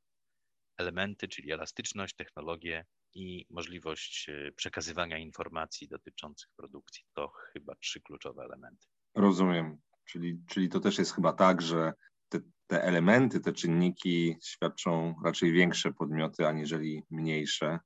elementy, 0.78 1.28
czyli 1.28 1.52
elastyczność, 1.52 2.14
technologię 2.14 2.85
i 3.14 3.46
możliwość 3.50 4.28
y, 4.28 4.52
przekazywania 4.56 5.18
informacji 5.18 5.88
dotyczących 5.88 6.50
produkcji, 6.56 7.04
to 7.14 7.28
chyba 7.28 7.74
trzy 7.74 8.00
kluczowe 8.00 8.42
elementy. 8.42 8.87
Rozumiem. 9.14 9.80
Czyli, 10.12 10.42
czyli 10.46 10.68
to 10.68 10.81
też 10.81 10.98
jest 10.98 11.14
chyba 11.14 11.33
tak, 11.33 11.62
że 11.62 11.92
te, 12.29 12.40
te 12.66 12.85
elementy, 12.85 13.40
te 13.40 13.53
czynniki 13.53 14.37
świadczą 14.42 15.14
raczej 15.25 15.53
większe 15.53 15.92
podmioty, 15.92 16.46
aniżeli 16.46 17.03
mniejsze, 17.11 17.79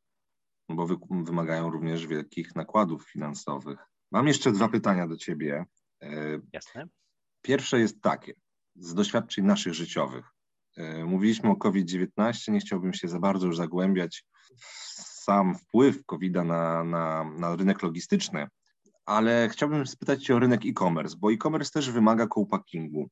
bo 0.68 0.86
wy, 0.86 0.96
wymagają 1.10 1.70
również 1.70 2.06
wielkich 2.06 2.54
nakładów 2.54 3.10
finansowych. 3.10 3.78
Mam 4.12 4.28
jeszcze 4.28 4.52
dwa 4.52 4.68
pytania 4.68 5.08
do 5.08 5.16
Ciebie. 5.16 5.64
E, 6.02 6.40
Jasne. 6.52 6.88
Pierwsze 7.42 7.80
jest 7.80 8.02
takie, 8.02 8.34
z 8.74 8.94
doświadczeń 8.94 9.44
naszych 9.44 9.74
życiowych. 9.74 10.26
E, 10.76 11.04
mówiliśmy 11.04 11.50
o 11.50 11.56
COVID-19, 11.56 12.52
nie 12.52 12.60
chciałbym 12.60 12.94
się 12.94 13.08
za 13.08 13.18
bardzo 13.18 13.46
już 13.46 13.56
zagłębiać 13.56 14.24
w 14.58 14.66
sam 15.24 15.54
wpływ 15.54 16.04
COVID-a 16.06 16.44
na, 16.44 16.84
na, 16.84 17.24
na 17.24 17.56
rynek 17.56 17.82
logistyczny, 17.82 18.46
ale 19.06 19.48
chciałbym 19.52 19.86
spytać 19.86 20.24
Cię 20.24 20.36
o 20.36 20.38
rynek 20.38 20.60
e-commerce, 20.66 21.16
bo 21.18 21.32
e-commerce 21.32 21.70
też 21.70 21.90
wymaga 21.90 22.26
co-packingu. 22.34 23.08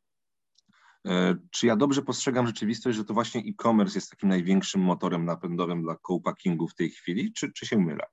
E, 1.06 1.36
czy 1.50 1.66
ja 1.66 1.76
dobrze 1.76 2.02
postrzegam 2.02 2.46
rzeczywistość, 2.46 2.96
że 2.96 3.04
to 3.04 3.14
właśnie 3.14 3.40
e-commerce 3.40 3.94
jest 3.98 4.10
takim 4.10 4.28
największym 4.28 4.80
motorem 4.80 5.24
napędowym 5.24 5.82
dla 5.82 5.96
co-packingu 6.06 6.68
w 6.68 6.74
tej 6.74 6.90
chwili, 6.90 7.32
czy, 7.32 7.52
czy 7.52 7.66
się 7.66 7.78
mylę? 7.78 8.06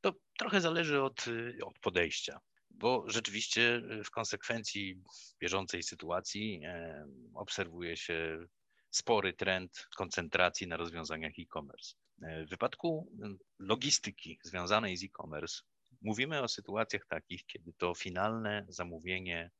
To 0.00 0.12
trochę 0.38 0.60
zależy 0.60 1.02
od, 1.02 1.24
od 1.64 1.78
podejścia, 1.78 2.40
bo 2.70 3.04
rzeczywiście 3.06 3.82
w 4.04 4.10
konsekwencji 4.10 5.02
bieżącej 5.40 5.82
sytuacji 5.82 6.60
e, 6.64 7.06
obserwuje 7.34 7.96
się 7.96 8.46
spory 8.90 9.32
trend 9.32 9.86
koncentracji 9.96 10.66
na 10.66 10.76
rozwiązaniach 10.76 11.32
e-commerce. 11.38 11.94
E, 12.22 12.46
w 12.46 12.50
wypadku 12.50 13.12
logistyki 13.58 14.38
związanej 14.42 14.96
z 14.96 15.04
e-commerce 15.04 15.62
mówimy 16.02 16.42
o 16.42 16.48
sytuacjach 16.48 17.06
takich, 17.06 17.46
kiedy 17.46 17.72
to 17.72 17.94
finalne 17.94 18.66
zamówienie 18.68 19.50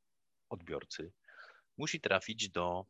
odbiorcy 0.49 1.13
musi 1.79 2.01
trafić 2.01 2.51
do 2.51 2.87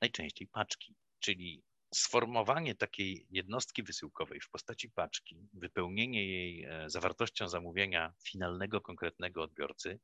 najczęściej 0.00 0.48
paczki, 0.48 0.94
czyli 1.18 1.62
sformowanie 1.94 2.74
takiej 2.74 3.26
jednostki 3.30 3.82
wysyłkowej 3.82 4.40
w 4.40 4.50
postaci 4.50 4.90
paczki, 4.90 5.48
wypełnienie 5.52 6.26
jej 6.26 6.64
e, 6.64 6.90
zawartością 6.90 7.48
zamówienia 7.48 8.12
finalnego, 8.24 8.80
konkretnego 8.80 9.42
odbiorcy, 9.42 10.00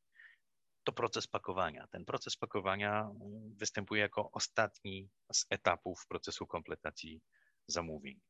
to 0.85 0.93
proces 0.93 1.27
pakowania. 1.27 1.87
Ten 1.87 2.05
proces 2.05 2.37
pakowania 2.37 3.01
mm, 3.03 3.55
występuje 3.57 4.01
jako 4.01 4.31
ostatni 4.33 5.09
z 5.33 5.47
etapów 5.51 6.07
procesu 6.07 6.47
kompletacji 6.47 7.21
zamówień. 7.67 8.21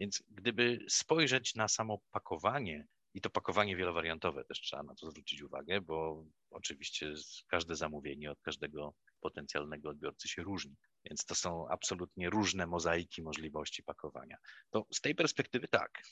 Więc 0.00 0.22
gdyby 0.28 0.78
spojrzeć 0.88 1.54
na 1.54 1.68
samo 1.68 1.98
pakowanie, 2.10 2.86
i 3.14 3.20
to 3.20 3.30
pakowanie 3.30 3.76
wielowariantowe 3.76 4.44
też 4.44 4.60
trzeba 4.60 4.82
na 4.82 4.94
to 4.94 5.10
zwrócić 5.10 5.42
uwagę, 5.42 5.80
bo 5.80 6.24
oczywiście 6.50 7.14
każde 7.48 7.76
zamówienie 7.76 8.30
od 8.30 8.40
każdego 8.40 8.94
potencjalnego 9.20 9.88
odbiorcy 9.88 10.28
się 10.28 10.42
różni. 10.42 10.76
Więc 11.04 11.24
to 11.24 11.34
są 11.34 11.68
absolutnie 11.68 12.30
różne 12.30 12.66
mozaiki 12.66 13.22
możliwości 13.22 13.82
pakowania. 13.82 14.36
To 14.70 14.86
z 14.92 15.00
tej 15.00 15.14
perspektywy 15.14 15.68
tak, 15.68 16.02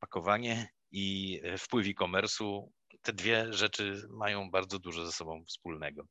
pakowanie 0.00 0.68
i 0.90 1.40
wpływ 1.58 1.86
e-commerce'u, 1.86 2.68
te 3.02 3.12
dwie 3.12 3.52
rzeczy 3.52 4.02
mają 4.10 4.50
bardzo 4.50 4.78
dużo 4.78 5.06
ze 5.06 5.12
sobą 5.12 5.44
wspólnego. 5.44 6.06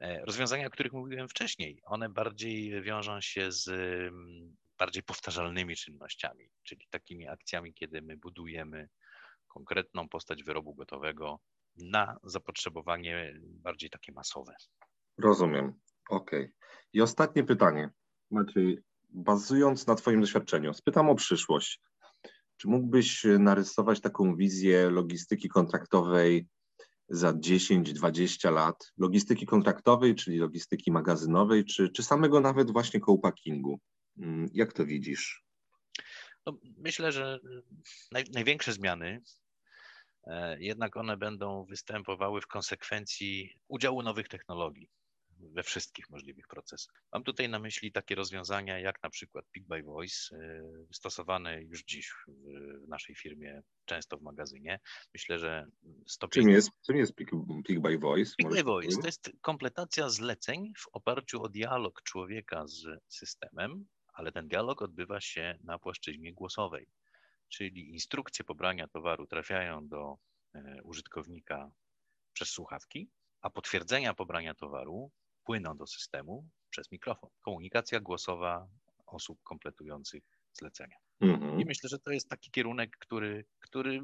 E, 0.00 0.24
rozwiązania, 0.24 0.66
o 0.66 0.70
których 0.70 0.92
mówiłem 0.92 1.28
wcześniej, 1.28 1.80
one 1.84 2.08
bardziej 2.08 2.82
wiążą 2.82 3.20
się 3.20 3.52
z 3.52 3.68
mm, 3.68 4.56
bardziej 4.78 5.02
powtarzalnymi 5.02 5.76
czynnościami, 5.76 6.48
czyli 6.62 6.86
takimi 6.90 7.28
akcjami, 7.28 7.74
kiedy 7.74 8.02
my 8.02 8.16
budujemy 8.16 8.88
konkretną 9.48 10.08
postać 10.08 10.44
wyrobu 10.44 10.74
gotowego 10.74 11.40
na 11.76 12.16
zapotrzebowanie 12.22 13.40
bardziej 13.42 13.90
takie 13.90 14.12
masowe. 14.12 14.54
Rozumiem. 15.18 15.72
Okej. 16.10 16.52
I 16.92 17.00
ostatnie 17.00 17.44
pytanie. 17.44 17.90
Maciej, 18.30 18.78
bazując 19.08 19.86
na 19.86 19.94
Twoim 19.94 20.20
doświadczeniu, 20.20 20.74
spytam 20.74 21.10
o 21.10 21.14
przyszłość. 21.14 21.80
Czy 22.56 22.68
mógłbyś 22.68 23.26
narysować 23.38 24.00
taką 24.00 24.36
wizję 24.36 24.90
logistyki 24.90 25.48
kontraktowej 25.48 26.48
za 27.08 27.32
10-20 27.32 28.52
lat? 28.52 28.92
Logistyki 28.98 29.46
kontraktowej, 29.46 30.14
czyli 30.14 30.38
logistyki 30.38 30.92
magazynowej, 30.92 31.64
czy, 31.64 31.88
czy 31.88 32.02
samego 32.02 32.40
nawet 32.40 32.70
właśnie 32.70 33.00
co-packingu? 33.00 33.78
Mm, 34.18 34.48
jak 34.52 34.72
to 34.72 34.86
widzisz? 34.86 35.45
No, 36.46 36.58
myślę, 36.78 37.12
że 37.12 37.38
naj, 38.12 38.24
największe 38.32 38.72
zmiany 38.72 39.22
e, 40.26 40.56
jednak 40.60 40.96
one 40.96 41.16
będą 41.16 41.64
występowały 41.64 42.40
w 42.40 42.46
konsekwencji 42.46 43.58
udziału 43.68 44.02
nowych 44.02 44.28
technologii 44.28 44.90
we 45.38 45.62
wszystkich 45.62 46.10
możliwych 46.10 46.48
procesach. 46.48 47.02
Mam 47.12 47.24
tutaj 47.24 47.48
na 47.48 47.58
myśli 47.58 47.92
takie 47.92 48.14
rozwiązania 48.14 48.78
jak 48.78 49.02
na 49.02 49.10
przykład 49.10 49.44
Pick 49.52 49.66
by 49.66 49.82
Voice, 49.82 50.36
y, 50.36 50.62
stosowane 50.92 51.62
już 51.62 51.84
dziś 51.84 52.12
w 52.84 52.88
naszej 52.88 53.14
firmie, 53.14 53.62
często 53.84 54.18
w 54.18 54.22
magazynie. 54.22 54.80
Myślę, 55.14 55.38
że 55.38 55.66
stopień... 56.06 56.42
Czym 56.42 56.52
jest, 56.52 56.70
czym 56.86 56.96
jest 56.96 57.14
Pick, 57.14 57.30
pick 57.66 57.80
by 57.80 57.98
Voice? 57.98 58.34
Pick 58.38 58.50
by 58.50 58.62
Voice 58.62 59.00
to 59.00 59.06
jest 59.06 59.30
kompletacja 59.40 60.08
zleceń 60.08 60.72
w 60.78 60.88
oparciu 60.92 61.42
o 61.42 61.48
dialog 61.48 62.02
człowieka 62.02 62.66
z 62.66 62.84
systemem, 63.08 63.86
ale 64.16 64.32
ten 64.32 64.48
dialog 64.48 64.82
odbywa 64.82 65.20
się 65.20 65.58
na 65.64 65.78
płaszczyźnie 65.78 66.32
głosowej, 66.32 66.88
czyli 67.48 67.90
instrukcje 67.92 68.44
pobrania 68.44 68.88
towaru 68.88 69.26
trafiają 69.26 69.88
do 69.88 70.18
e, 70.54 70.82
użytkownika 70.82 71.70
przez 72.32 72.48
słuchawki, 72.48 73.10
a 73.40 73.50
potwierdzenia 73.50 74.14
pobrania 74.14 74.54
towaru 74.54 75.10
płyną 75.44 75.76
do 75.76 75.86
systemu 75.86 76.48
przez 76.70 76.92
mikrofon. 76.92 77.30
Komunikacja 77.40 78.00
głosowa 78.00 78.68
osób 79.06 79.42
kompletujących 79.42 80.22
zlecenia. 80.52 80.96
Mhm. 81.20 81.60
I 81.60 81.64
myślę, 81.64 81.88
że 81.88 81.98
to 81.98 82.10
jest 82.10 82.28
taki 82.28 82.50
kierunek, 82.50 82.96
który, 82.98 83.44
który 83.60 84.00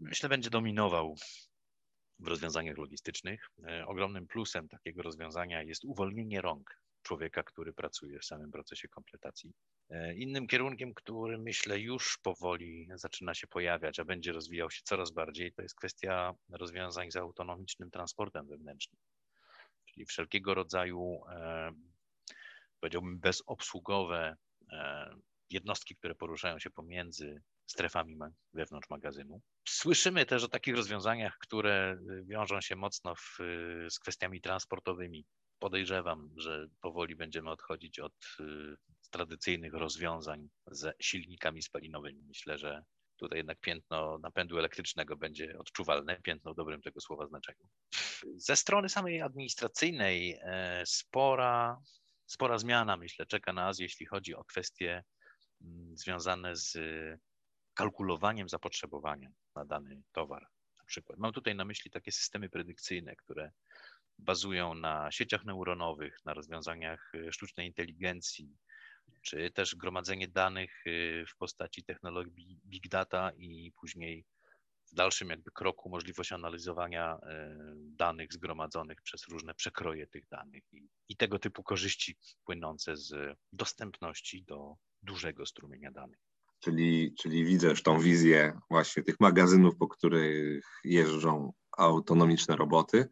myślę 0.00 0.28
będzie 0.28 0.50
dominował 0.50 1.14
w 2.18 2.26
rozwiązaniach 2.26 2.78
logistycznych. 2.78 3.50
E, 3.68 3.86
ogromnym 3.86 4.26
plusem 4.26 4.68
takiego 4.68 5.02
rozwiązania 5.02 5.62
jest 5.62 5.84
uwolnienie 5.84 6.40
rąk 6.40 6.82
człowieka, 7.02 7.42
który 7.42 7.72
pracuje 7.72 8.18
w 8.18 8.24
samym 8.24 8.50
procesie 8.50 8.88
kompletacji. 8.88 9.52
E, 9.90 10.14
innym 10.14 10.46
kierunkiem, 10.46 10.94
który 10.94 11.38
myślę 11.38 11.80
już 11.80 12.18
powoli 12.22 12.88
zaczyna 12.94 13.34
się 13.34 13.46
pojawiać, 13.46 13.98
a 13.98 14.04
będzie 14.04 14.32
rozwijał 14.32 14.70
się 14.70 14.80
coraz 14.84 15.10
bardziej, 15.10 15.52
to 15.52 15.62
jest 15.62 15.74
kwestia 15.74 16.34
rozwiązań 16.50 17.10
z 17.10 17.16
autonomicznym 17.16 17.90
transportem 17.90 18.46
wewnętrznym 18.46 19.00
czyli 19.92 20.06
wszelkiego 20.06 20.54
rodzaju, 20.54 21.20
e, 21.28 21.72
powiedziałbym, 22.80 23.18
bezobsługowe 23.18 24.36
e, 24.72 25.14
jednostki, 25.50 25.96
które 25.96 26.14
poruszają 26.14 26.58
się 26.58 26.70
pomiędzy 26.70 27.42
strefami 27.66 28.16
wewnątrz 28.52 28.90
magazynu. 28.90 29.40
Słyszymy 29.68 30.26
też 30.26 30.44
o 30.44 30.48
takich 30.48 30.76
rozwiązaniach, 30.76 31.38
które 31.38 31.98
wiążą 32.24 32.60
się 32.60 32.76
mocno 32.76 33.14
w, 33.14 33.38
z 33.90 33.98
kwestiami 33.98 34.40
transportowymi. 34.40 35.24
Podejrzewam, 35.62 36.30
że 36.36 36.66
powoli 36.80 37.16
będziemy 37.16 37.50
odchodzić 37.50 37.98
od 37.98 38.12
e, 38.40 38.44
tradycyjnych 39.10 39.74
rozwiązań 39.74 40.48
ze 40.66 40.92
silnikami 41.00 41.62
spalinowymi. 41.62 42.22
Myślę, 42.28 42.58
że 42.58 42.84
tutaj 43.16 43.38
jednak 43.38 43.60
piętno 43.60 44.18
napędu 44.18 44.58
elektrycznego 44.58 45.16
będzie 45.16 45.58
odczuwalne, 45.58 46.20
piętno 46.22 46.52
w 46.52 46.56
dobrym 46.56 46.82
tego 46.82 47.00
słowa 47.00 47.26
znaczeniu. 47.26 47.68
Ze 48.36 48.56
strony 48.56 48.88
samej 48.88 49.22
administracyjnej 49.22 50.38
e, 50.42 50.82
spora, 50.86 51.78
spora 52.26 52.58
zmiana, 52.58 52.96
myślę, 52.96 53.26
czeka 53.26 53.52
nas, 53.52 53.78
jeśli 53.78 54.06
chodzi 54.06 54.34
o 54.34 54.44
kwestie 54.44 55.04
mm, 55.60 55.96
związane 55.96 56.56
z 56.56 56.78
kalkulowaniem 57.74 58.48
zapotrzebowania 58.48 59.30
na 59.54 59.64
dany 59.64 60.02
towar. 60.12 60.46
Na 60.78 60.84
przykład. 60.84 61.18
Mam 61.18 61.32
tutaj 61.32 61.54
na 61.54 61.64
myśli 61.64 61.90
takie 61.90 62.12
systemy 62.12 62.48
predykcyjne, 62.48 63.16
które 63.16 63.52
bazują 64.18 64.74
na 64.74 65.10
sieciach 65.10 65.44
neuronowych, 65.44 66.18
na 66.24 66.34
rozwiązaniach 66.34 67.12
e, 67.14 67.32
sztucznej 67.32 67.66
inteligencji, 67.66 68.56
czy 69.22 69.50
też 69.50 69.76
gromadzenie 69.76 70.28
danych 70.28 70.86
y, 70.86 71.24
w 71.28 71.36
postaci 71.36 71.84
technologii 71.84 72.60
big 72.66 72.88
data 72.88 73.30
i 73.36 73.72
później 73.80 74.24
w 74.92 74.94
dalszym 74.94 75.28
jakby 75.28 75.50
kroku 75.50 75.88
możliwość 75.90 76.32
analizowania 76.32 77.16
y, 77.16 77.18
danych 77.76 78.32
zgromadzonych 78.32 79.02
przez 79.02 79.28
różne 79.28 79.54
przekroje 79.54 80.06
tych 80.06 80.26
danych 80.28 80.62
i, 80.72 80.88
i 81.08 81.16
tego 81.16 81.38
typu 81.38 81.62
korzyści 81.62 82.18
płynące 82.44 82.96
z 82.96 83.36
dostępności 83.52 84.44
do 84.44 84.74
dużego 85.02 85.46
strumienia 85.46 85.90
danych. 85.90 86.18
Czyli, 86.60 87.14
czyli 87.18 87.44
widzę 87.44 87.74
tą 87.74 88.00
wizję 88.00 88.60
właśnie 88.70 89.02
tych 89.02 89.20
magazynów, 89.20 89.76
po 89.76 89.88
których 89.88 90.64
jeżdżą 90.84 91.52
autonomiczne 91.78 92.56
roboty, 92.56 93.08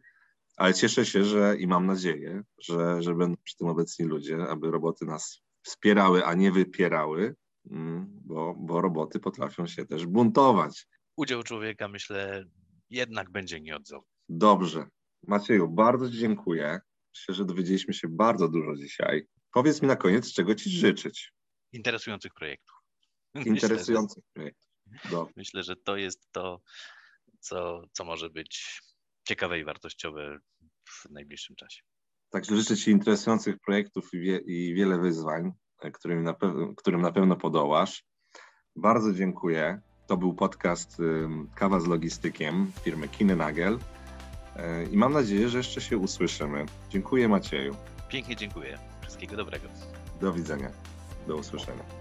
ale 0.61 0.73
cieszę 0.73 1.05
się, 1.05 1.23
że 1.23 1.57
i 1.59 1.67
mam 1.67 1.85
nadzieję, 1.85 2.43
że, 2.59 3.01
że 3.01 3.15
będą 3.15 3.35
przy 3.43 3.57
tym 3.57 3.67
obecni 3.67 4.05
ludzie, 4.05 4.37
aby 4.49 4.71
roboty 4.71 5.05
nas 5.05 5.41
wspierały, 5.61 6.25
a 6.25 6.33
nie 6.33 6.51
wypierały, 6.51 7.35
mm, 7.71 8.07
bo, 8.25 8.55
bo 8.57 8.81
roboty 8.81 9.19
potrafią 9.19 9.67
się 9.67 9.85
też 9.85 10.05
buntować. 10.05 10.87
Udział 11.15 11.43
człowieka, 11.43 11.87
myślę, 11.87 12.45
jednak 12.89 13.31
będzie 13.31 13.61
nieodzowny. 13.61 14.07
Dobrze. 14.29 14.87
Macieju, 15.27 15.67
bardzo 15.67 16.09
dziękuję. 16.09 16.79
Myślę, 17.15 17.35
że 17.35 17.45
dowiedzieliśmy 17.45 17.93
się 17.93 18.07
bardzo 18.07 18.47
dużo 18.47 18.75
dzisiaj. 18.75 19.27
Powiedz 19.53 19.81
mi 19.81 19.87
na 19.87 19.95
koniec, 19.95 20.33
czego 20.33 20.55
Ci 20.55 20.69
życzyć. 20.69 21.33
Interesujących 21.71 22.33
projektów. 22.33 22.75
Interesujących 23.45 24.23
myślę, 24.23 24.33
projektów. 24.33 24.69
Dobrze. 25.11 25.33
Myślę, 25.35 25.63
że 25.63 25.75
to 25.75 25.97
jest 25.97 26.31
to, 26.31 26.61
co, 27.39 27.83
co 27.91 28.05
może 28.05 28.29
być 28.29 28.81
ciekawe 29.31 29.59
i 29.59 29.63
wartościowe 29.63 30.39
w 30.89 31.09
najbliższym 31.09 31.55
czasie. 31.55 31.81
Także 32.29 32.55
życzę 32.57 32.77
Ci 32.77 32.91
interesujących 32.91 33.55
projektów 33.65 34.13
i, 34.13 34.19
wie, 34.19 34.37
i 34.37 34.73
wiele 34.73 34.99
wyzwań, 34.99 35.51
e, 35.81 35.91
którym 35.91 36.23
na, 36.23 36.35
którym 36.77 37.01
na 37.01 37.11
pewno 37.11 37.35
podołasz. 37.35 38.03
Bardzo 38.75 39.13
dziękuję. 39.13 39.81
To 40.07 40.17
był 40.17 40.33
podcast 40.33 40.97
Kawa 41.55 41.79
z 41.79 41.87
Logistykiem 41.87 42.71
firmy 42.83 43.07
Kinenagel. 43.07 43.79
e, 44.55 44.83
i 44.83 44.97
mam 44.97 45.13
nadzieję, 45.13 45.49
że 45.49 45.57
jeszcze 45.57 45.81
się 45.81 45.97
usłyszymy. 45.97 46.65
Dziękuję 46.89 47.27
Macieju. 47.27 47.75
Pięknie 48.09 48.35
dziękuję. 48.35 48.77
Wszystkiego 49.01 49.35
dobrego. 49.35 49.67
Do 50.21 50.33
widzenia. 50.33 50.71
Do 51.27 51.35
usłyszenia. 51.35 52.00